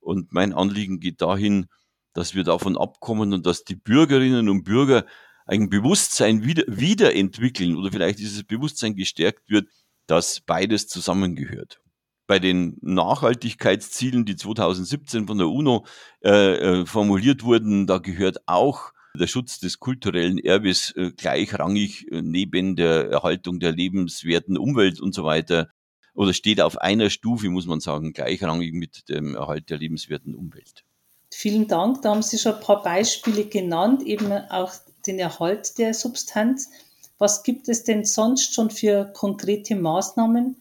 Und 0.01 0.33
mein 0.33 0.53
Anliegen 0.53 1.01
geht 1.01 1.23
dahin, 1.23 1.67
dass 2.13 2.35
wir 2.35 2.45
davon 2.45 2.77
abkommen 2.77 3.33
und 3.33 3.47
dass 3.47 3.65
die 3.65 3.77
Bürgerinnen 3.77 4.49
und 4.51 4.65
Bürger 4.65 5.07
ein 5.47 5.71
Bewusstsein 5.71 6.45
wieder, 6.45 6.65
wiederentwickeln 6.67 7.77
oder 7.77 7.91
vielleicht 7.91 8.19
dieses 8.19 8.45
Bewusstsein 8.45 8.95
gestärkt 8.95 9.49
wird, 9.49 9.69
dass 10.07 10.41
beides 10.43 10.87
zusammengehört 10.89 11.81
bei 12.27 12.39
den 12.39 12.77
Nachhaltigkeitszielen, 12.81 14.25
die 14.25 14.37
2017 14.37 15.27
von 15.27 15.39
der 15.39 15.49
UNO 15.49 15.87
äh, 16.25 16.81
äh, 16.81 16.87
formuliert 16.87 17.45
wurden, 17.45 17.87
da 17.87 17.99
gehört 17.99 18.47
auch 18.47 18.93
der 19.17 19.27
Schutz 19.27 19.59
des 19.59 19.79
kulturellen 19.79 20.39
Erbes 20.39 20.93
äh, 20.97 21.13
gleichrangig 21.13 22.11
äh, 22.11 22.23
neben 22.23 22.77
der 22.77 23.11
Erhaltung 23.11 23.61
der 23.61 23.73
lebenswerten 23.73 24.59
Umwelt 24.59 25.01
und 25.01 25.15
so 25.15 25.25
weiter 25.25 25.69
oder 26.15 26.33
steht 26.33 26.61
auf 26.61 26.79
einer 26.79 27.11
Stufe, 27.11 27.49
muss 27.51 27.67
man 27.67 27.81
sagen, 27.81 28.13
gleichrangig 28.13 28.73
mit 28.73 29.09
dem 29.09 29.35
Erhalt 29.35 29.71
der 29.71 29.79
lebenswerten 29.79 30.35
Umwelt. 30.35 30.85
Vielen 31.31 31.69
Dank. 31.69 32.03
Da 32.03 32.11
haben 32.11 32.23
Sie 32.23 32.39
schon 32.39 32.55
ein 32.55 32.61
paar 32.61 32.83
Beispiele 32.83 33.45
genannt, 33.45 34.03
eben 34.03 34.33
auch 34.33 34.73
den 35.07 35.19
Erhalt 35.19 35.79
der 35.79 35.93
Substanz. 35.93 36.71
Was 37.19 37.43
gibt 37.43 37.69
es 37.69 37.85
denn 37.85 38.05
sonst 38.05 38.55
schon 38.55 38.71
für 38.71 39.05
konkrete 39.13 39.77
Maßnahmen, 39.77 40.57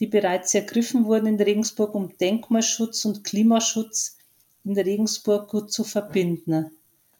die 0.00 0.06
bereits 0.06 0.54
ergriffen 0.54 1.06
wurden 1.06 1.26
in 1.26 1.40
Regensburg, 1.40 1.94
um 1.94 2.16
Denkmalschutz 2.18 3.04
und 3.04 3.24
Klimaschutz 3.24 4.18
in 4.64 4.78
Regensburg 4.78 5.48
gut 5.48 5.72
zu 5.72 5.84
verbinden? 5.84 6.70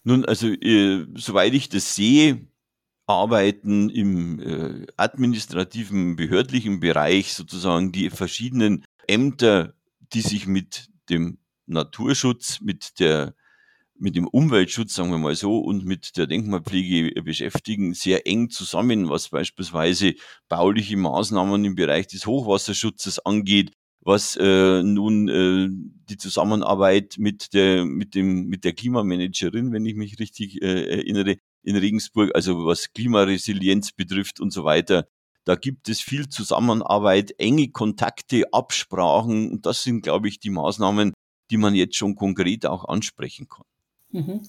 Nun, 0.05 0.25
also 0.25 0.49
äh, 0.49 1.07
soweit 1.15 1.55
ich 1.55 1.69
das 1.69 1.95
sehe, 1.95 2.47
arbeiten 3.07 3.89
im 3.89 4.41
äh, 4.41 4.87
administrativen, 4.97 6.17
behördlichen 6.17 6.81
Bereich 6.81 7.35
sozusagen 7.35 7.93
die 7.93 8.11
verschiedenen 8.11 8.85
Ämter, 9.07 9.75
die 10.13 10.21
sich 10.21 10.47
mit 10.47 10.89
dem 11.09 11.39
Naturschutz, 11.67 12.61
mit 12.61 13.01
der 13.01 13.35
mit 13.99 14.17
dem 14.17 14.27
Umweltschutz, 14.27 14.95
sagen 14.95 15.11
wir 15.11 15.19
mal 15.19 15.35
so, 15.35 15.59
und 15.59 15.85
mit 15.85 16.17
der 16.17 16.27
Denkmalpflege 16.27 17.23
beschäftigen, 17.23 17.95
sehr 17.95 18.27
eng 18.27 18.51
zusammen, 18.51 19.09
was 19.09 19.31
beispielsweise 19.31 20.15
bauliche 20.49 20.97
Maßnahmen 20.97 21.65
im 21.65 21.75
Bereich 21.75 22.07
des 22.07 22.27
Hochwasserschutzes 22.27 23.19
angeht, 23.21 23.73
was 24.01 24.37
äh, 24.37 24.83
nun 24.83 25.29
äh, 25.29 25.69
die 26.09 26.17
Zusammenarbeit 26.17 27.17
mit 27.19 27.55
der, 27.55 27.85
mit 27.85 28.15
dem, 28.15 28.47
mit 28.47 28.65
der 28.65 28.73
Klimamanagerin, 28.73 29.73
wenn 29.73 29.85
ich 29.85 29.97
mich 29.97 30.19
richtig 30.19 30.63
äh, 30.63 30.99
erinnere, 30.99 31.37
in 31.63 31.77
Regensburg, 31.77 32.31
also 32.35 32.65
was 32.65 32.93
Klimaresilienz 32.93 33.93
betrifft 33.93 34.41
und 34.41 34.53
so 34.53 34.65
weiter. 34.65 35.09
Da 35.45 35.57
gibt 35.57 35.89
es 35.89 36.01
viel 36.01 36.29
Zusammenarbeit, 36.29 37.35
enge 37.39 37.69
Kontakte, 37.71 38.45
Absprachen 38.53 39.51
und 39.51 39.67
das 39.67 39.83
sind, 39.83 40.03
glaube 40.03 40.29
ich, 40.29 40.39
die 40.39 40.51
Maßnahmen, 40.51 41.13
die 41.51 41.57
man 41.57 41.75
jetzt 41.75 41.97
schon 41.97 42.15
konkret 42.15 42.67
auch 42.67 42.85
ansprechen 42.85 43.49
kann. 43.49 43.65
Mhm. 44.17 44.41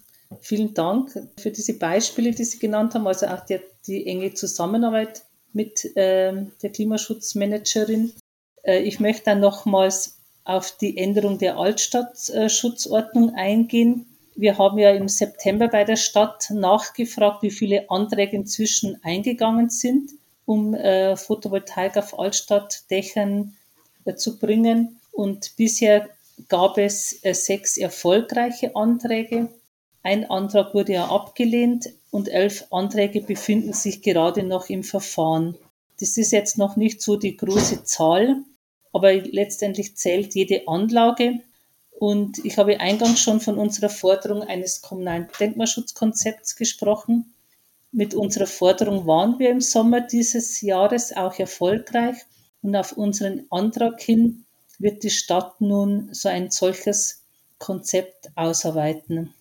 Vielen 0.41 0.73
Dank 0.73 1.11
für 1.37 1.51
diese 1.51 1.73
Beispiele, 1.77 2.31
die 2.31 2.43
Sie 2.43 2.59
genannt 2.59 2.93
haben, 2.93 3.07
also 3.07 3.27
auch 3.27 3.45
die, 3.45 3.59
die 3.85 4.05
enge 4.07 4.33
Zusammenarbeit 4.33 5.23
mit 5.53 5.85
äh, 5.95 6.33
der 6.61 6.69
Klimaschutzmanagerin. 6.71 8.13
Äh, 8.63 8.81
ich 8.83 8.99
möchte 8.99 9.25
dann 9.25 9.39
nochmals 9.39 10.17
auf 10.43 10.71
die 10.77 10.97
Änderung 10.97 11.37
der 11.37 11.57
Altstadtschutzordnung 11.57 13.35
eingehen. 13.35 14.05
Wir 14.35 14.57
haben 14.57 14.77
ja 14.77 14.91
im 14.91 15.09
September 15.09 15.67
bei 15.67 15.83
der 15.83 15.95
Stadt 15.95 16.49
nachgefragt, 16.51 17.41
wie 17.41 17.51
viele 17.51 17.89
Anträge 17.89 18.35
inzwischen 18.35 18.99
eingegangen 19.03 19.69
sind, 19.69 20.11
um 20.45 20.73
äh, 20.73 21.17
Photovoltaik 21.17 21.97
auf 21.97 22.17
Altstadtdächern 22.17 23.55
äh, 24.05 24.15
zu 24.15 24.37
bringen. 24.37 24.99
Und 25.11 25.53
bisher 25.57 26.09
gab 26.49 26.77
es 26.77 27.19
äh, 27.23 27.33
sechs 27.33 27.77
erfolgreiche 27.77 28.75
Anträge. 28.75 29.49
Ein 30.07 30.23
Antrag 30.29 30.73
wurde 30.73 30.93
ja 30.93 31.09
abgelehnt 31.09 31.89
und 32.11 32.29
elf 32.29 32.67
Anträge 32.71 33.19
befinden 33.19 33.73
sich 33.73 34.01
gerade 34.01 34.41
noch 34.41 34.69
im 34.69 34.85
Verfahren. 34.85 35.57
Das 35.99 36.15
ist 36.15 36.31
jetzt 36.31 36.57
noch 36.57 36.77
nicht 36.77 37.01
so 37.01 37.17
die 37.17 37.35
große 37.35 37.83
Zahl, 37.83 38.37
aber 38.93 39.11
letztendlich 39.15 39.97
zählt 39.97 40.33
jede 40.33 40.65
Anlage. 40.65 41.41
Und 41.99 42.37
ich 42.45 42.57
habe 42.57 42.79
eingangs 42.79 43.19
schon 43.19 43.41
von 43.41 43.57
unserer 43.57 43.89
Forderung 43.89 44.43
eines 44.43 44.81
kommunalen 44.81 45.27
Denkmalschutzkonzepts 45.41 46.55
gesprochen. 46.55 47.33
Mit 47.91 48.13
unserer 48.13 48.47
Forderung 48.47 49.07
waren 49.07 49.37
wir 49.39 49.49
im 49.49 49.59
Sommer 49.59 49.99
dieses 49.99 50.61
Jahres 50.61 51.17
auch 51.17 51.37
erfolgreich 51.37 52.15
und 52.61 52.77
auf 52.77 52.93
unseren 52.93 53.45
Antrag 53.49 54.01
hin 54.01 54.45
wird 54.79 55.03
die 55.03 55.09
Stadt 55.09 55.59
nun 55.59 56.07
so 56.13 56.29
ein 56.29 56.49
solches 56.49 57.23
Konzept 57.59 58.29
ausarbeiten. 58.35 59.33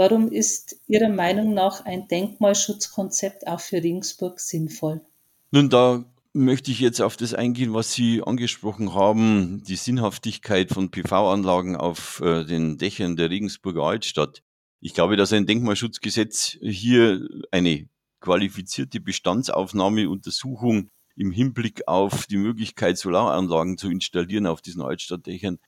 Warum 0.00 0.32
ist 0.32 0.80
Ihrer 0.86 1.10
Meinung 1.10 1.52
nach 1.52 1.84
ein 1.84 2.08
Denkmalschutzkonzept 2.08 3.46
auch 3.46 3.60
für 3.60 3.82
Regensburg 3.82 4.40
sinnvoll? 4.40 5.02
Nun, 5.50 5.68
da 5.68 6.06
möchte 6.32 6.70
ich 6.70 6.80
jetzt 6.80 7.02
auf 7.02 7.18
das 7.18 7.34
eingehen, 7.34 7.74
was 7.74 7.92
Sie 7.92 8.22
angesprochen 8.22 8.94
haben, 8.94 9.62
die 9.62 9.76
Sinnhaftigkeit 9.76 10.70
von 10.70 10.90
PV-Anlagen 10.90 11.76
auf 11.76 12.22
äh, 12.24 12.46
den 12.46 12.78
Dächern 12.78 13.16
der 13.16 13.28
Regensburger 13.28 13.82
Altstadt. 13.82 14.42
Ich 14.80 14.94
glaube, 14.94 15.18
dass 15.18 15.34
ein 15.34 15.44
Denkmalschutzgesetz 15.44 16.56
hier 16.62 17.28
eine 17.50 17.86
qualifizierte 18.20 19.00
Bestandsaufnahme, 19.00 20.08
Untersuchung 20.08 20.88
im 21.14 21.30
Hinblick 21.30 21.86
auf 21.88 22.24
die 22.24 22.38
Möglichkeit, 22.38 22.96
Solaranlagen 22.96 23.76
zu 23.76 23.90
installieren 23.90 24.46
auf 24.46 24.62
diesen 24.62 24.80
Altstadtdächern, 24.80 25.58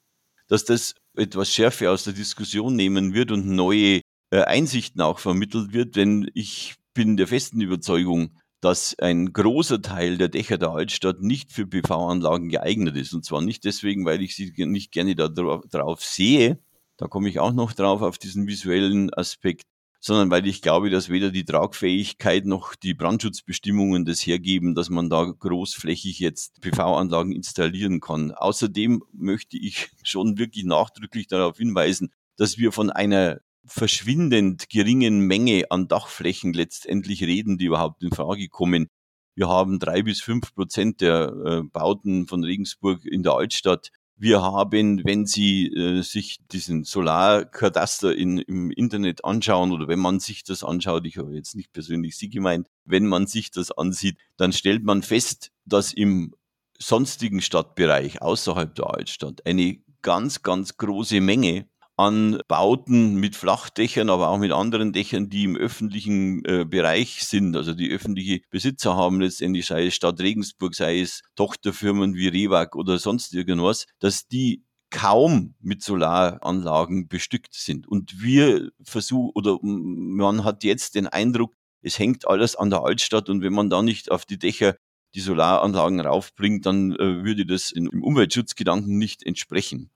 dass 0.48 0.64
das 0.64 0.94
etwas 1.14 1.52
Schärfe 1.52 1.90
aus 1.90 2.04
der 2.04 2.14
Diskussion 2.14 2.74
nehmen 2.74 3.12
wird 3.12 3.30
und 3.30 3.46
neue 3.46 4.00
Einsichten 4.40 5.00
auch 5.00 5.18
vermittelt 5.18 5.72
wird, 5.72 5.96
denn 5.96 6.30
ich 6.34 6.76
bin 6.94 7.16
der 7.16 7.26
festen 7.26 7.60
Überzeugung, 7.60 8.30
dass 8.60 8.96
ein 8.98 9.32
großer 9.32 9.82
Teil 9.82 10.18
der 10.18 10.28
Dächer 10.28 10.56
der 10.56 10.70
Altstadt 10.70 11.20
nicht 11.20 11.52
für 11.52 11.66
PV-Anlagen 11.66 12.48
geeignet 12.48 12.96
ist. 12.96 13.12
Und 13.12 13.24
zwar 13.24 13.42
nicht 13.42 13.64
deswegen, 13.64 14.04
weil 14.04 14.22
ich 14.22 14.36
sie 14.36 14.52
nicht 14.56 14.92
gerne 14.92 15.16
da 15.16 15.28
drauf 15.28 16.04
sehe, 16.04 16.58
da 16.96 17.08
komme 17.08 17.28
ich 17.28 17.40
auch 17.40 17.52
noch 17.52 17.72
drauf 17.72 18.02
auf 18.02 18.18
diesen 18.18 18.46
visuellen 18.46 19.12
Aspekt, 19.12 19.64
sondern 19.98 20.30
weil 20.30 20.46
ich 20.46 20.62
glaube, 20.62 20.90
dass 20.90 21.08
weder 21.08 21.30
die 21.30 21.44
Tragfähigkeit 21.44 22.44
noch 22.44 22.76
die 22.76 22.94
Brandschutzbestimmungen 22.94 24.04
das 24.04 24.20
hergeben, 24.20 24.76
dass 24.76 24.90
man 24.90 25.10
da 25.10 25.24
großflächig 25.24 26.20
jetzt 26.20 26.60
PV-Anlagen 26.60 27.32
installieren 27.32 28.00
kann. 28.00 28.30
Außerdem 28.30 29.02
möchte 29.12 29.56
ich 29.56 29.90
schon 30.04 30.38
wirklich 30.38 30.64
nachdrücklich 30.64 31.26
darauf 31.26 31.56
hinweisen, 31.56 32.12
dass 32.36 32.58
wir 32.58 32.70
von 32.70 32.90
einer 32.90 33.40
verschwindend 33.64 34.68
geringen 34.68 35.20
Menge 35.20 35.70
an 35.70 35.88
Dachflächen 35.88 36.52
letztendlich 36.52 37.22
reden, 37.22 37.58
die 37.58 37.66
überhaupt 37.66 38.02
in 38.02 38.10
Frage 38.10 38.48
kommen. 38.48 38.88
Wir 39.34 39.48
haben 39.48 39.78
drei 39.78 40.02
bis 40.02 40.20
fünf 40.20 40.54
Prozent 40.54 41.00
der 41.00 41.32
äh, 41.44 41.62
Bauten 41.62 42.26
von 42.26 42.44
Regensburg 42.44 43.04
in 43.04 43.22
der 43.22 43.32
Altstadt 43.32 43.90
wir 44.22 44.40
haben, 44.40 45.04
wenn 45.04 45.26
Sie 45.26 45.66
äh, 45.66 46.00
sich 46.02 46.38
diesen 46.52 46.84
Solarkadaster 46.84 48.14
in, 48.14 48.38
im 48.38 48.70
Internet 48.70 49.24
anschauen 49.24 49.72
oder 49.72 49.88
wenn 49.88 49.98
man 49.98 50.20
sich 50.20 50.44
das 50.44 50.62
anschaut, 50.62 51.06
ich 51.06 51.18
habe 51.18 51.34
jetzt 51.34 51.56
nicht 51.56 51.72
persönlich 51.72 52.16
Sie 52.16 52.28
gemeint, 52.28 52.68
wenn 52.84 53.08
man 53.08 53.26
sich 53.26 53.50
das 53.50 53.72
ansieht, 53.72 54.18
dann 54.36 54.52
stellt 54.52 54.84
man 54.84 55.02
fest, 55.02 55.50
dass 55.64 55.92
im 55.92 56.36
sonstigen 56.78 57.40
Stadtbereich 57.40 58.22
außerhalb 58.22 58.72
der 58.76 58.90
Altstadt 58.90 59.44
eine 59.44 59.78
ganz, 60.02 60.42
ganz 60.42 60.76
große 60.76 61.20
Menge 61.20 61.68
an 61.96 62.40
Bauten 62.48 63.16
mit 63.16 63.36
Flachdächern, 63.36 64.10
aber 64.10 64.28
auch 64.28 64.38
mit 64.38 64.52
anderen 64.52 64.92
Dächern, 64.92 65.28
die 65.28 65.44
im 65.44 65.56
öffentlichen 65.56 66.44
äh, 66.44 66.64
Bereich 66.64 67.24
sind, 67.24 67.56
also 67.56 67.74
die 67.74 67.90
öffentliche 67.90 68.40
Besitzer 68.50 68.96
haben 68.96 69.20
letztendlich, 69.20 69.66
sei 69.66 69.86
es 69.86 69.94
Stadt 69.94 70.20
Regensburg, 70.20 70.74
sei 70.74 71.00
es 71.00 71.22
Tochterfirmen 71.36 72.14
wie 72.14 72.28
Rewag 72.28 72.74
oder 72.74 72.98
sonst 72.98 73.34
irgendwas, 73.34 73.86
dass 74.00 74.26
die 74.26 74.64
kaum 74.90 75.54
mit 75.60 75.82
Solaranlagen 75.82 77.08
bestückt 77.08 77.54
sind. 77.54 77.88
Und 77.88 78.22
wir 78.22 78.70
versuchen, 78.82 79.32
oder 79.34 79.58
man 79.62 80.44
hat 80.44 80.64
jetzt 80.64 80.94
den 80.94 81.06
Eindruck, 81.06 81.54
es 81.82 81.98
hängt 81.98 82.28
alles 82.28 82.54
an 82.56 82.70
der 82.70 82.84
Altstadt 82.84 83.28
und 83.28 83.42
wenn 83.42 83.52
man 83.52 83.70
da 83.70 83.82
nicht 83.82 84.10
auf 84.10 84.24
die 84.24 84.38
Dächer 84.38 84.76
die 85.14 85.20
Solaranlagen 85.20 86.00
raufbringt, 86.00 86.64
dann 86.64 86.92
äh, 86.92 87.24
würde 87.24 87.44
das 87.44 87.70
im 87.70 88.02
Umweltschutzgedanken 88.02 88.96
nicht 88.96 89.24
entsprechen. 89.24 89.90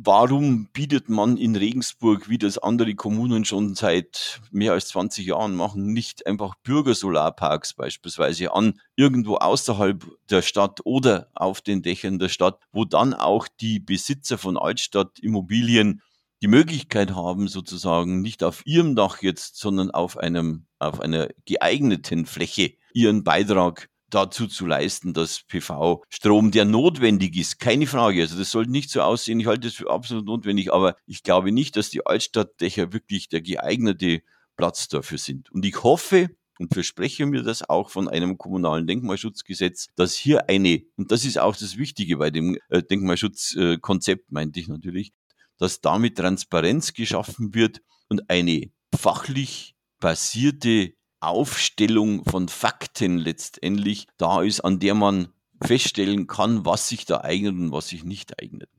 Warum 0.00 0.68
bietet 0.72 1.08
man 1.08 1.36
in 1.36 1.56
Regensburg, 1.56 2.28
wie 2.28 2.38
das 2.38 2.56
andere 2.56 2.94
Kommunen 2.94 3.44
schon 3.44 3.74
seit 3.74 4.40
mehr 4.52 4.70
als 4.70 4.86
20 4.90 5.26
Jahren 5.26 5.56
machen, 5.56 5.92
nicht 5.92 6.24
einfach 6.24 6.54
Bürgersolarparks 6.62 7.74
beispielsweise 7.74 8.54
an, 8.54 8.80
irgendwo 8.94 9.38
außerhalb 9.38 10.06
der 10.30 10.42
Stadt 10.42 10.82
oder 10.84 11.32
auf 11.34 11.62
den 11.62 11.82
Dächern 11.82 12.20
der 12.20 12.28
Stadt, 12.28 12.60
wo 12.70 12.84
dann 12.84 13.12
auch 13.12 13.48
die 13.48 13.80
Besitzer 13.80 14.38
von 14.38 14.56
Altstadtimmobilien 14.56 16.00
die 16.42 16.46
Möglichkeit 16.46 17.16
haben, 17.16 17.48
sozusagen 17.48 18.20
nicht 18.20 18.44
auf 18.44 18.64
ihrem 18.64 18.94
Dach 18.94 19.20
jetzt, 19.20 19.56
sondern 19.56 19.90
auf 19.90 20.16
einem, 20.16 20.66
auf 20.78 21.00
einer 21.00 21.26
geeigneten 21.44 22.24
Fläche 22.24 22.74
ihren 22.92 23.24
Beitrag 23.24 23.88
dazu 24.10 24.46
zu 24.46 24.66
leisten, 24.66 25.12
dass 25.12 25.42
PV-Strom, 25.42 26.50
der 26.50 26.64
notwendig 26.64 27.36
ist, 27.36 27.60
keine 27.60 27.86
Frage. 27.86 28.22
Also 28.22 28.38
das 28.38 28.50
sollte 28.50 28.70
nicht 28.70 28.90
so 28.90 29.02
aussehen. 29.02 29.40
Ich 29.40 29.46
halte 29.46 29.68
es 29.68 29.74
für 29.74 29.90
absolut 29.90 30.26
notwendig, 30.26 30.72
aber 30.72 30.96
ich 31.06 31.22
glaube 31.22 31.52
nicht, 31.52 31.76
dass 31.76 31.90
die 31.90 32.06
Altstadtdächer 32.06 32.92
wirklich 32.92 33.28
der 33.28 33.42
geeignete 33.42 34.22
Platz 34.56 34.88
dafür 34.88 35.18
sind. 35.18 35.50
Und 35.50 35.64
ich 35.64 35.82
hoffe, 35.82 36.30
und 36.58 36.74
verspreche 36.74 37.24
mir 37.24 37.42
das 37.42 37.68
auch 37.68 37.90
von 37.90 38.08
einem 38.08 38.36
kommunalen 38.36 38.86
Denkmalschutzgesetz, 38.86 39.88
dass 39.94 40.14
hier 40.14 40.48
eine, 40.48 40.82
und 40.96 41.12
das 41.12 41.24
ist 41.24 41.38
auch 41.38 41.56
das 41.56 41.78
Wichtige 41.78 42.16
bei 42.16 42.30
dem 42.30 42.58
äh, 42.68 42.82
Denkmalschutzkonzept, 42.82 44.32
meinte 44.32 44.60
ich 44.60 44.68
natürlich, 44.68 45.12
dass 45.58 45.80
damit 45.80 46.16
Transparenz 46.16 46.92
geschaffen 46.92 47.54
wird 47.54 47.80
und 48.08 48.28
eine 48.28 48.70
fachlich 48.96 49.76
basierte 50.00 50.94
Aufstellung 51.20 52.24
von 52.24 52.48
Fakten 52.48 53.18
letztendlich 53.18 54.06
da 54.16 54.42
ist, 54.42 54.60
an 54.60 54.78
der 54.78 54.94
man 54.94 55.28
feststellen 55.62 56.26
kann, 56.26 56.64
was 56.64 56.88
sich 56.88 57.04
da 57.04 57.22
eignet 57.22 57.54
und 57.54 57.72
was 57.72 57.88
sich 57.88 58.04
nicht 58.04 58.40
eignet. 58.40 58.70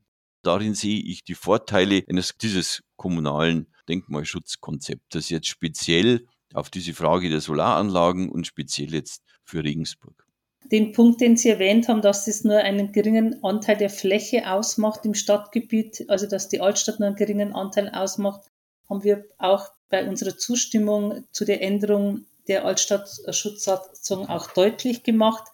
Darin 0.42 0.74
sehe 0.74 1.00
ich 1.00 1.22
die 1.22 1.34
Vorteile 1.34 2.02
eines 2.08 2.36
dieses 2.38 2.82
kommunalen 2.96 3.66
Denkmalschutzkonzeptes 3.88 5.28
jetzt 5.28 5.48
speziell 5.48 6.26
auf 6.54 6.70
diese 6.70 6.94
Frage 6.94 7.28
der 7.28 7.40
Solaranlagen 7.40 8.30
und 8.30 8.46
speziell 8.46 8.94
jetzt 8.94 9.22
für 9.44 9.62
Regensburg. 9.62 10.26
Den 10.72 10.92
Punkt, 10.92 11.20
den 11.20 11.36
Sie 11.36 11.48
erwähnt 11.48 11.88
haben, 11.88 12.00
dass 12.00 12.26
es 12.26 12.44
nur 12.44 12.58
einen 12.58 12.92
geringen 12.92 13.42
Anteil 13.42 13.76
der 13.76 13.90
Fläche 13.90 14.50
ausmacht 14.50 15.04
im 15.04 15.14
Stadtgebiet, 15.14 16.04
also 16.08 16.26
dass 16.26 16.48
die 16.48 16.60
Altstadt 16.60 17.00
nur 17.00 17.08
einen 17.08 17.16
geringen 17.16 17.54
Anteil 17.54 17.88
ausmacht, 17.90 18.42
haben 18.88 19.02
wir 19.02 19.26
auch 19.38 19.68
bei 19.88 20.08
unserer 20.08 20.36
Zustimmung 20.36 21.24
zu 21.32 21.44
der 21.44 21.62
Änderung 21.62 22.24
der 22.50 22.64
Altstadtschutzsatzung 22.64 24.28
auch 24.28 24.50
deutlich 24.50 25.04
gemacht. 25.04 25.44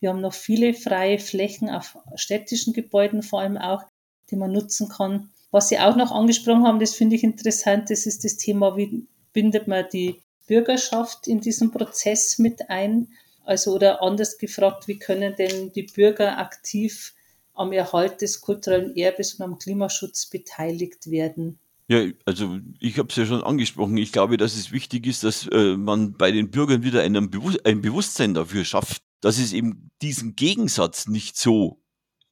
Wir 0.00 0.08
haben 0.08 0.22
noch 0.22 0.32
viele 0.32 0.72
freie 0.72 1.18
Flächen 1.18 1.68
auf 1.68 1.98
städtischen 2.16 2.72
Gebäuden 2.72 3.22
vor 3.22 3.40
allem 3.40 3.58
auch, 3.58 3.82
die 4.30 4.36
man 4.36 4.52
nutzen 4.52 4.88
kann. 4.88 5.30
Was 5.50 5.68
Sie 5.68 5.78
auch 5.78 5.96
noch 5.96 6.10
angesprochen 6.10 6.66
haben, 6.66 6.80
das 6.80 6.94
finde 6.94 7.16
ich 7.16 7.24
interessant, 7.24 7.90
das 7.90 8.06
ist 8.06 8.24
das 8.24 8.38
Thema, 8.38 8.76
wie 8.76 9.06
bindet 9.32 9.68
man 9.68 9.84
die 9.92 10.22
Bürgerschaft 10.46 11.28
in 11.28 11.40
diesen 11.40 11.70
Prozess 11.72 12.38
mit 12.38 12.70
ein? 12.70 13.08
Also 13.44 13.74
oder 13.74 14.02
anders 14.02 14.38
gefragt, 14.38 14.88
wie 14.88 14.98
können 14.98 15.36
denn 15.36 15.72
die 15.72 15.84
Bürger 15.84 16.38
aktiv 16.38 17.14
am 17.52 17.72
Erhalt 17.72 18.22
des 18.22 18.40
kulturellen 18.40 18.96
Erbes 18.96 19.34
und 19.34 19.44
am 19.44 19.58
Klimaschutz 19.58 20.26
beteiligt 20.26 21.10
werden? 21.10 21.58
Ja, 21.88 22.04
also 22.24 22.58
ich 22.80 22.98
habe 22.98 23.08
es 23.10 23.16
ja 23.16 23.26
schon 23.26 23.44
angesprochen. 23.44 23.96
Ich 23.96 24.10
glaube, 24.10 24.36
dass 24.36 24.56
es 24.56 24.72
wichtig 24.72 25.06
ist, 25.06 25.22
dass 25.22 25.46
äh, 25.46 25.76
man 25.76 26.14
bei 26.14 26.32
den 26.32 26.50
Bürgern 26.50 26.82
wieder 26.82 27.02
einen 27.02 27.30
Bewusst 27.30 27.64
ein 27.64 27.80
Bewusstsein 27.80 28.34
dafür 28.34 28.64
schafft, 28.64 29.02
dass 29.20 29.38
es 29.38 29.52
eben 29.52 29.90
diesen 30.02 30.34
Gegensatz 30.34 31.06
nicht 31.06 31.36
so 31.36 31.82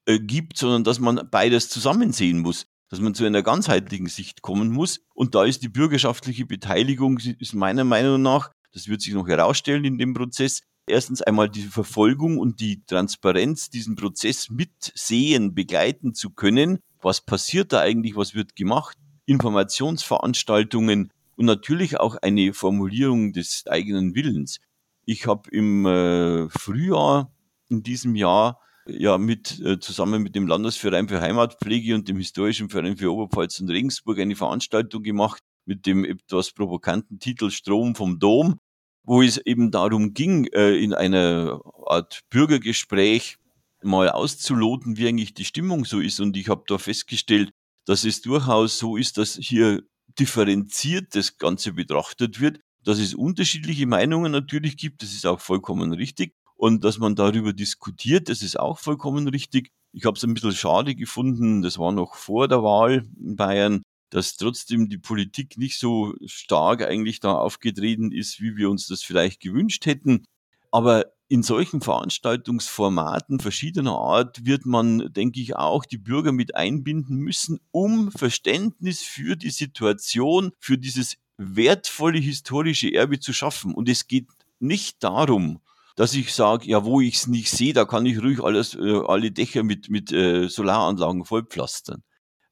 äh, 0.06 0.18
gibt, 0.18 0.58
sondern 0.58 0.82
dass 0.82 0.98
man 0.98 1.28
beides 1.30 1.68
zusammen 1.68 2.12
sehen 2.12 2.40
muss, 2.40 2.66
dass 2.90 3.00
man 3.00 3.14
zu 3.14 3.24
einer 3.24 3.42
ganzheitlichen 3.42 4.08
Sicht 4.08 4.42
kommen 4.42 4.70
muss. 4.70 5.00
Und 5.14 5.36
da 5.36 5.44
ist 5.44 5.62
die 5.62 5.68
bürgerschaftliche 5.68 6.46
Beteiligung, 6.46 7.18
ist 7.18 7.54
meiner 7.54 7.84
Meinung 7.84 8.20
nach, 8.22 8.50
das 8.72 8.88
wird 8.88 9.02
sich 9.02 9.14
noch 9.14 9.28
herausstellen 9.28 9.84
in 9.84 9.98
dem 9.98 10.14
Prozess, 10.14 10.62
erstens 10.86 11.22
einmal 11.22 11.48
die 11.48 11.62
Verfolgung 11.62 12.38
und 12.38 12.58
die 12.58 12.84
Transparenz, 12.86 13.70
diesen 13.70 13.94
Prozess 13.94 14.50
mitsehen, 14.50 15.54
begleiten 15.54 16.12
zu 16.12 16.30
können. 16.30 16.80
Was 17.00 17.20
passiert 17.20 17.72
da 17.72 17.80
eigentlich? 17.80 18.16
Was 18.16 18.34
wird 18.34 18.56
gemacht? 18.56 18.98
Informationsveranstaltungen 19.26 21.12
und 21.36 21.46
natürlich 21.46 21.98
auch 21.98 22.16
eine 22.16 22.52
Formulierung 22.52 23.32
des 23.32 23.64
eigenen 23.66 24.14
Willens. 24.14 24.58
Ich 25.04 25.26
habe 25.26 25.50
im 25.50 25.86
äh, 25.86 26.48
Frühjahr 26.48 27.32
in 27.68 27.82
diesem 27.82 28.14
Jahr 28.14 28.60
ja 28.86 29.18
mit 29.18 29.60
äh, 29.60 29.78
zusammen 29.78 30.22
mit 30.22 30.34
dem 30.34 30.46
Landesverein 30.46 31.08
für 31.08 31.20
Heimatpflege 31.20 31.94
und 31.94 32.08
dem 32.08 32.18
Historischen 32.18 32.68
Verein 32.68 32.96
für 32.96 33.12
Oberpfalz 33.12 33.60
und 33.60 33.70
Regensburg 33.70 34.18
eine 34.18 34.36
Veranstaltung 34.36 35.02
gemacht 35.02 35.42
mit 35.64 35.86
dem 35.86 36.04
etwas 36.04 36.52
provokanten 36.52 37.18
Titel 37.18 37.50
Strom 37.50 37.94
vom 37.94 38.18
Dom, 38.18 38.60
wo 39.02 39.22
es 39.22 39.38
eben 39.38 39.70
darum 39.70 40.12
ging, 40.12 40.46
äh, 40.52 40.76
in 40.76 40.92
einer 40.94 41.60
Art 41.86 42.20
Bürgergespräch 42.30 43.36
mal 43.82 44.08
auszuloten, 44.10 44.96
wie 44.96 45.08
eigentlich 45.08 45.34
die 45.34 45.44
Stimmung 45.44 45.84
so 45.84 46.00
ist. 46.00 46.20
Und 46.20 46.36
ich 46.36 46.48
habe 46.48 46.64
da 46.66 46.78
festgestellt, 46.78 47.50
dass 47.86 48.04
es 48.04 48.22
durchaus 48.22 48.78
so 48.78 48.96
ist, 48.96 49.18
dass 49.18 49.34
hier 49.34 49.82
differenziert 50.18 51.14
das 51.14 51.38
Ganze 51.38 51.72
betrachtet 51.72 52.40
wird, 52.40 52.60
dass 52.84 52.98
es 52.98 53.14
unterschiedliche 53.14 53.86
Meinungen 53.86 54.32
natürlich 54.32 54.76
gibt, 54.76 55.02
das 55.02 55.12
ist 55.12 55.26
auch 55.26 55.40
vollkommen 55.40 55.92
richtig. 55.92 56.34
Und 56.56 56.84
dass 56.84 56.98
man 56.98 57.16
darüber 57.16 57.52
diskutiert, 57.52 58.28
das 58.28 58.42
ist 58.42 58.58
auch 58.58 58.78
vollkommen 58.78 59.26
richtig. 59.28 59.70
Ich 59.92 60.04
habe 60.04 60.16
es 60.16 60.22
ein 60.24 60.34
bisschen 60.34 60.52
schade 60.52 60.94
gefunden, 60.94 61.62
das 61.62 61.78
war 61.78 61.92
noch 61.92 62.14
vor 62.14 62.48
der 62.48 62.62
Wahl 62.62 63.06
in 63.18 63.36
Bayern, 63.36 63.82
dass 64.10 64.36
trotzdem 64.36 64.88
die 64.88 64.98
Politik 64.98 65.58
nicht 65.58 65.78
so 65.78 66.14
stark 66.24 66.82
eigentlich 66.82 67.20
da 67.20 67.32
aufgetreten 67.32 68.12
ist, 68.12 68.40
wie 68.40 68.56
wir 68.56 68.70
uns 68.70 68.86
das 68.86 69.02
vielleicht 69.02 69.40
gewünscht 69.40 69.86
hätten. 69.86 70.24
Aber 70.70 71.13
in 71.28 71.42
solchen 71.42 71.80
Veranstaltungsformaten 71.80 73.40
verschiedener 73.40 73.96
Art 73.96 74.44
wird 74.44 74.66
man, 74.66 75.12
denke 75.12 75.40
ich, 75.40 75.56
auch 75.56 75.84
die 75.84 75.98
Bürger 75.98 76.32
mit 76.32 76.54
einbinden 76.54 77.16
müssen, 77.16 77.60
um 77.70 78.10
Verständnis 78.12 79.02
für 79.02 79.36
die 79.36 79.50
Situation, 79.50 80.52
für 80.58 80.76
dieses 80.76 81.16
wertvolle 81.38 82.18
historische 82.18 82.92
Erbe 82.92 83.20
zu 83.20 83.32
schaffen. 83.32 83.74
Und 83.74 83.88
es 83.88 84.06
geht 84.06 84.28
nicht 84.60 85.02
darum, 85.02 85.60
dass 85.96 86.14
ich 86.14 86.34
sage, 86.34 86.66
ja, 86.66 86.84
wo 86.84 87.00
ich 87.00 87.16
es 87.16 87.26
nicht 87.26 87.50
sehe, 87.50 87.72
da 87.72 87.84
kann 87.84 88.06
ich 88.06 88.20
ruhig 88.20 88.42
alles, 88.42 88.74
äh, 88.74 89.00
alle 89.06 89.30
Dächer 89.30 89.62
mit, 89.62 89.88
mit 89.88 90.12
äh, 90.12 90.48
Solaranlagen 90.48 91.24
vollpflastern. 91.24 92.02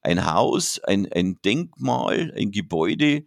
Ein 0.01 0.25
Haus, 0.25 0.79
ein, 0.79 1.11
ein 1.11 1.41
Denkmal, 1.43 2.33
ein 2.35 2.51
Gebäude 2.51 3.25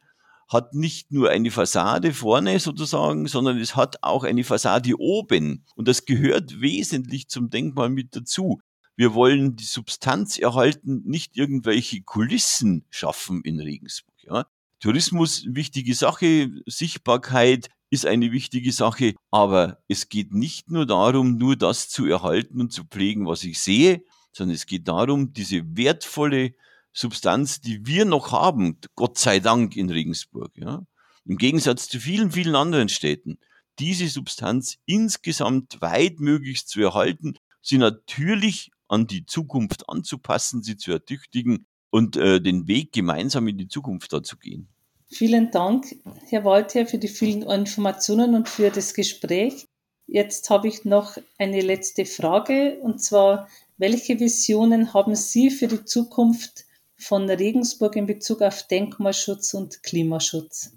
hat 0.48 0.74
nicht 0.74 1.10
nur 1.10 1.30
eine 1.30 1.50
Fassade 1.50 2.12
vorne 2.12 2.58
sozusagen, 2.60 3.26
sondern 3.26 3.58
es 3.58 3.74
hat 3.74 4.02
auch 4.02 4.24
eine 4.24 4.44
Fassade 4.44 4.98
oben. 4.98 5.64
Und 5.74 5.88
das 5.88 6.04
gehört 6.04 6.60
wesentlich 6.60 7.28
zum 7.28 7.50
Denkmal 7.50 7.88
mit 7.88 8.14
dazu. 8.14 8.60
Wir 8.96 9.12
wollen 9.14 9.56
die 9.56 9.64
Substanz 9.64 10.38
erhalten, 10.38 11.02
nicht 11.04 11.36
irgendwelche 11.36 12.02
Kulissen 12.02 12.84
schaffen 12.90 13.42
in 13.42 13.60
Regensburg. 13.60 14.16
Ja. 14.22 14.46
Tourismus, 14.80 15.44
wichtige 15.48 15.94
Sache, 15.94 16.50
Sichtbarkeit 16.66 17.68
ist 17.90 18.06
eine 18.06 18.32
wichtige 18.32 18.72
Sache, 18.72 19.14
aber 19.30 19.78
es 19.88 20.08
geht 20.08 20.32
nicht 20.32 20.70
nur 20.70 20.86
darum, 20.86 21.36
nur 21.36 21.56
das 21.56 21.88
zu 21.88 22.06
erhalten 22.06 22.60
und 22.60 22.72
zu 22.72 22.84
pflegen, 22.84 23.26
was 23.26 23.44
ich 23.44 23.60
sehe, 23.60 24.02
sondern 24.32 24.54
es 24.54 24.66
geht 24.66 24.88
darum, 24.88 25.32
diese 25.32 25.76
wertvolle 25.76 26.54
Substanz, 26.96 27.60
die 27.60 27.86
wir 27.86 28.06
noch 28.06 28.32
haben, 28.32 28.78
Gott 28.94 29.18
sei 29.18 29.38
Dank 29.38 29.76
in 29.76 29.90
Regensburg, 29.90 30.52
ja, 30.56 30.82
im 31.26 31.36
Gegensatz 31.36 31.88
zu 31.88 32.00
vielen, 32.00 32.32
vielen 32.32 32.54
anderen 32.54 32.88
Städten, 32.88 33.38
diese 33.78 34.08
Substanz 34.08 34.78
insgesamt 34.86 35.82
weit 35.82 36.20
möglichst 36.20 36.70
zu 36.70 36.80
erhalten, 36.80 37.34
sie 37.60 37.76
natürlich 37.76 38.70
an 38.88 39.06
die 39.06 39.26
Zukunft 39.26 39.90
anzupassen, 39.90 40.62
sie 40.62 40.78
zu 40.78 40.90
ertüchtigen 40.90 41.66
und 41.90 42.16
äh, 42.16 42.40
den 42.40 42.66
Weg 42.66 42.92
gemeinsam 42.92 43.46
in 43.48 43.58
die 43.58 43.68
Zukunft 43.68 44.14
da 44.14 44.22
zu 44.22 44.38
gehen. 44.38 44.68
Vielen 45.10 45.50
Dank, 45.50 45.96
Herr 46.30 46.44
Walter, 46.44 46.86
für 46.86 46.98
die 46.98 47.08
vielen 47.08 47.42
Informationen 47.42 48.34
und 48.34 48.48
für 48.48 48.70
das 48.70 48.94
Gespräch. 48.94 49.66
Jetzt 50.06 50.48
habe 50.48 50.68
ich 50.68 50.86
noch 50.86 51.18
eine 51.36 51.60
letzte 51.60 52.06
Frage 52.06 52.78
und 52.80 53.02
zwar, 53.02 53.48
welche 53.76 54.18
Visionen 54.18 54.94
haben 54.94 55.14
Sie 55.14 55.50
für 55.50 55.68
die 55.68 55.84
Zukunft 55.84 56.64
von 56.98 57.28
Regensburg 57.28 57.96
in 57.96 58.06
Bezug 58.06 58.42
auf 58.42 58.66
Denkmalschutz 58.66 59.54
und 59.54 59.82
Klimaschutz? 59.82 60.72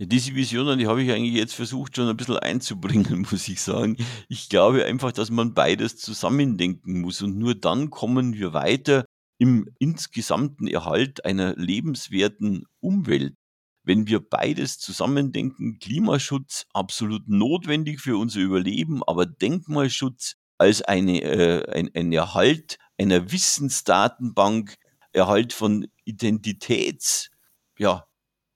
Diese 0.00 0.34
Visionen, 0.36 0.78
die 0.78 0.86
habe 0.86 1.02
ich 1.02 1.10
eigentlich 1.10 1.34
jetzt 1.34 1.54
versucht 1.54 1.96
schon 1.96 2.08
ein 2.08 2.16
bisschen 2.16 2.38
einzubringen, 2.38 3.26
muss 3.30 3.48
ich 3.48 3.60
sagen. 3.60 3.96
Ich 4.28 4.48
glaube 4.48 4.84
einfach, 4.84 5.10
dass 5.10 5.30
man 5.30 5.54
beides 5.54 5.96
zusammendenken 5.96 7.00
muss 7.00 7.20
und 7.20 7.36
nur 7.36 7.56
dann 7.56 7.90
kommen 7.90 8.34
wir 8.34 8.52
weiter 8.52 9.04
im 9.38 9.68
insgesamten 9.78 10.68
Erhalt 10.68 11.24
einer 11.24 11.56
lebenswerten 11.56 12.66
Umwelt. 12.80 13.34
Wenn 13.82 14.06
wir 14.06 14.20
beides 14.20 14.78
zusammendenken, 14.78 15.78
Klimaschutz 15.78 16.66
absolut 16.72 17.28
notwendig 17.28 18.00
für 18.00 18.18
unser 18.18 18.40
Überleben, 18.40 19.02
aber 19.04 19.26
Denkmalschutz 19.26 20.34
als 20.58 20.82
eine, 20.82 21.22
äh, 21.22 21.72
ein, 21.72 21.90
ein 21.94 22.12
Erhalt 22.12 22.76
einer 22.98 23.32
Wissensdatenbank, 23.32 24.74
Erhalt 25.12 25.52
von 25.52 25.88
Identitäts, 26.04 27.30
ja, 27.78 28.04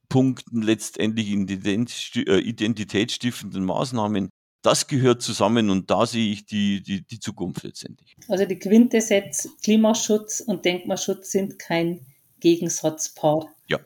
Punkten 0.08 0.60
letztendlich 0.62 1.30
äh, 1.30 2.38
identitätsstiftenden 2.38 3.64
Maßnahmen. 3.64 4.28
Das 4.62 4.86
gehört 4.86 5.22
zusammen 5.22 5.70
und 5.70 5.90
da 5.90 6.06
sehe 6.06 6.30
ich 6.30 6.44
die, 6.44 6.82
die, 6.82 7.02
die 7.02 7.18
Zukunft 7.18 7.64
letztendlich. 7.64 8.14
Also 8.28 8.44
die 8.44 8.58
Quintessenz 8.58 9.48
Klimaschutz 9.62 10.40
und 10.40 10.64
Denkmalschutz 10.64 11.32
sind 11.32 11.58
kein 11.58 12.06
Gegensatzpaar. 12.40 13.54
Ja, 13.68 13.78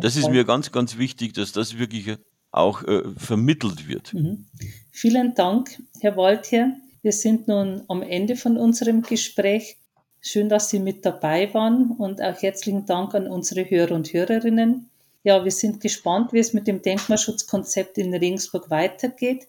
das 0.00 0.16
ist 0.16 0.24
Fall. 0.24 0.32
mir 0.32 0.44
ganz, 0.44 0.72
ganz 0.72 0.98
wichtig, 0.98 1.34
dass 1.34 1.52
das 1.52 1.78
wirklich 1.78 2.16
auch 2.50 2.82
äh, 2.84 3.02
vermittelt 3.16 3.88
wird. 3.88 4.14
Mhm. 4.14 4.46
Vielen 4.90 5.34
Dank, 5.34 5.82
Herr 6.00 6.16
Waldherr. 6.16 6.72
Wir 7.02 7.12
sind 7.12 7.48
nun 7.48 7.84
am 7.88 8.02
Ende 8.02 8.36
von 8.36 8.56
unserem 8.56 9.02
Gespräch. 9.02 9.76
Schön, 10.20 10.48
dass 10.48 10.68
Sie 10.70 10.80
mit 10.80 11.04
dabei 11.04 11.52
waren 11.54 11.92
und 11.92 12.20
auch 12.20 12.42
herzlichen 12.42 12.86
Dank 12.86 13.14
an 13.14 13.28
unsere 13.28 13.68
Hörer 13.68 13.94
und 13.94 14.12
Hörerinnen. 14.12 14.90
Ja, 15.22 15.44
wir 15.44 15.52
sind 15.52 15.80
gespannt, 15.80 16.32
wie 16.32 16.38
es 16.38 16.52
mit 16.52 16.66
dem 16.66 16.82
Denkmalschutzkonzept 16.82 17.98
in 17.98 18.14
Regensburg 18.14 18.70
weitergeht. 18.70 19.46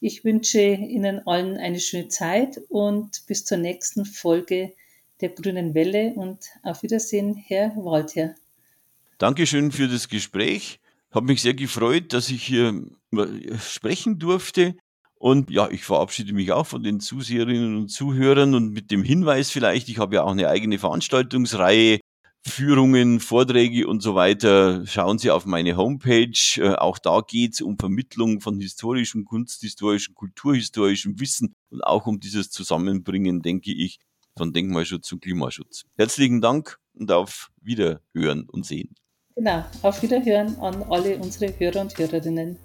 Ich 0.00 0.24
wünsche 0.24 0.60
Ihnen 0.60 1.26
allen 1.26 1.58
eine 1.58 1.80
schöne 1.80 2.08
Zeit 2.08 2.60
und 2.68 3.24
bis 3.26 3.44
zur 3.44 3.58
nächsten 3.58 4.04
Folge 4.04 4.72
der 5.20 5.30
Grünen 5.30 5.74
Welle 5.74 6.12
und 6.14 6.38
auf 6.62 6.82
Wiedersehen, 6.82 7.34
Herr 7.34 7.72
Waldherr. 7.76 8.34
Dankeschön 9.18 9.70
für 9.70 9.88
das 9.88 10.08
Gespräch. 10.08 10.80
Habe 11.12 11.26
mich 11.26 11.42
sehr 11.42 11.54
gefreut, 11.54 12.12
dass 12.12 12.30
ich 12.30 12.42
hier 12.42 12.84
sprechen 13.60 14.18
durfte. 14.18 14.74
Und 15.22 15.50
ja, 15.50 15.70
ich 15.70 15.84
verabschiede 15.84 16.32
mich 16.32 16.50
auch 16.50 16.66
von 16.66 16.82
den 16.82 16.98
Zuseherinnen 16.98 17.76
und 17.76 17.90
Zuhörern 17.90 18.56
und 18.56 18.72
mit 18.72 18.90
dem 18.90 19.04
Hinweis 19.04 19.50
vielleicht, 19.50 19.88
ich 19.88 19.98
habe 19.98 20.16
ja 20.16 20.24
auch 20.24 20.32
eine 20.32 20.48
eigene 20.48 20.80
Veranstaltungsreihe 20.80 22.00
Führungen, 22.44 23.20
Vorträge 23.20 23.86
und 23.86 24.02
so 24.02 24.16
weiter, 24.16 24.84
schauen 24.84 25.18
Sie 25.18 25.30
auf 25.30 25.46
meine 25.46 25.76
Homepage. 25.76 26.32
Äh, 26.56 26.74
auch 26.74 26.98
da 26.98 27.20
geht 27.20 27.52
es 27.54 27.60
um 27.60 27.78
Vermittlung 27.78 28.40
von 28.40 28.58
historischem, 28.58 29.24
kunsthistorischem, 29.24 30.16
kulturhistorischem 30.16 31.20
Wissen 31.20 31.54
und 31.70 31.82
auch 31.82 32.08
um 32.08 32.18
dieses 32.18 32.50
Zusammenbringen, 32.50 33.42
denke 33.42 33.72
ich, 33.72 34.00
von 34.36 34.52
Denkmalschutz 34.52 35.12
und 35.12 35.22
Klimaschutz. 35.22 35.84
Herzlichen 35.96 36.40
Dank 36.40 36.80
und 36.94 37.12
auf 37.12 37.52
Wiederhören 37.60 38.48
und 38.50 38.66
Sehen. 38.66 38.96
Genau, 39.36 39.64
auf 39.82 40.02
Wiederhören 40.02 40.58
an 40.58 40.82
alle 40.90 41.16
unsere 41.18 41.56
Hörer 41.60 41.82
und 41.82 41.96
Hörerinnen. 41.96 42.58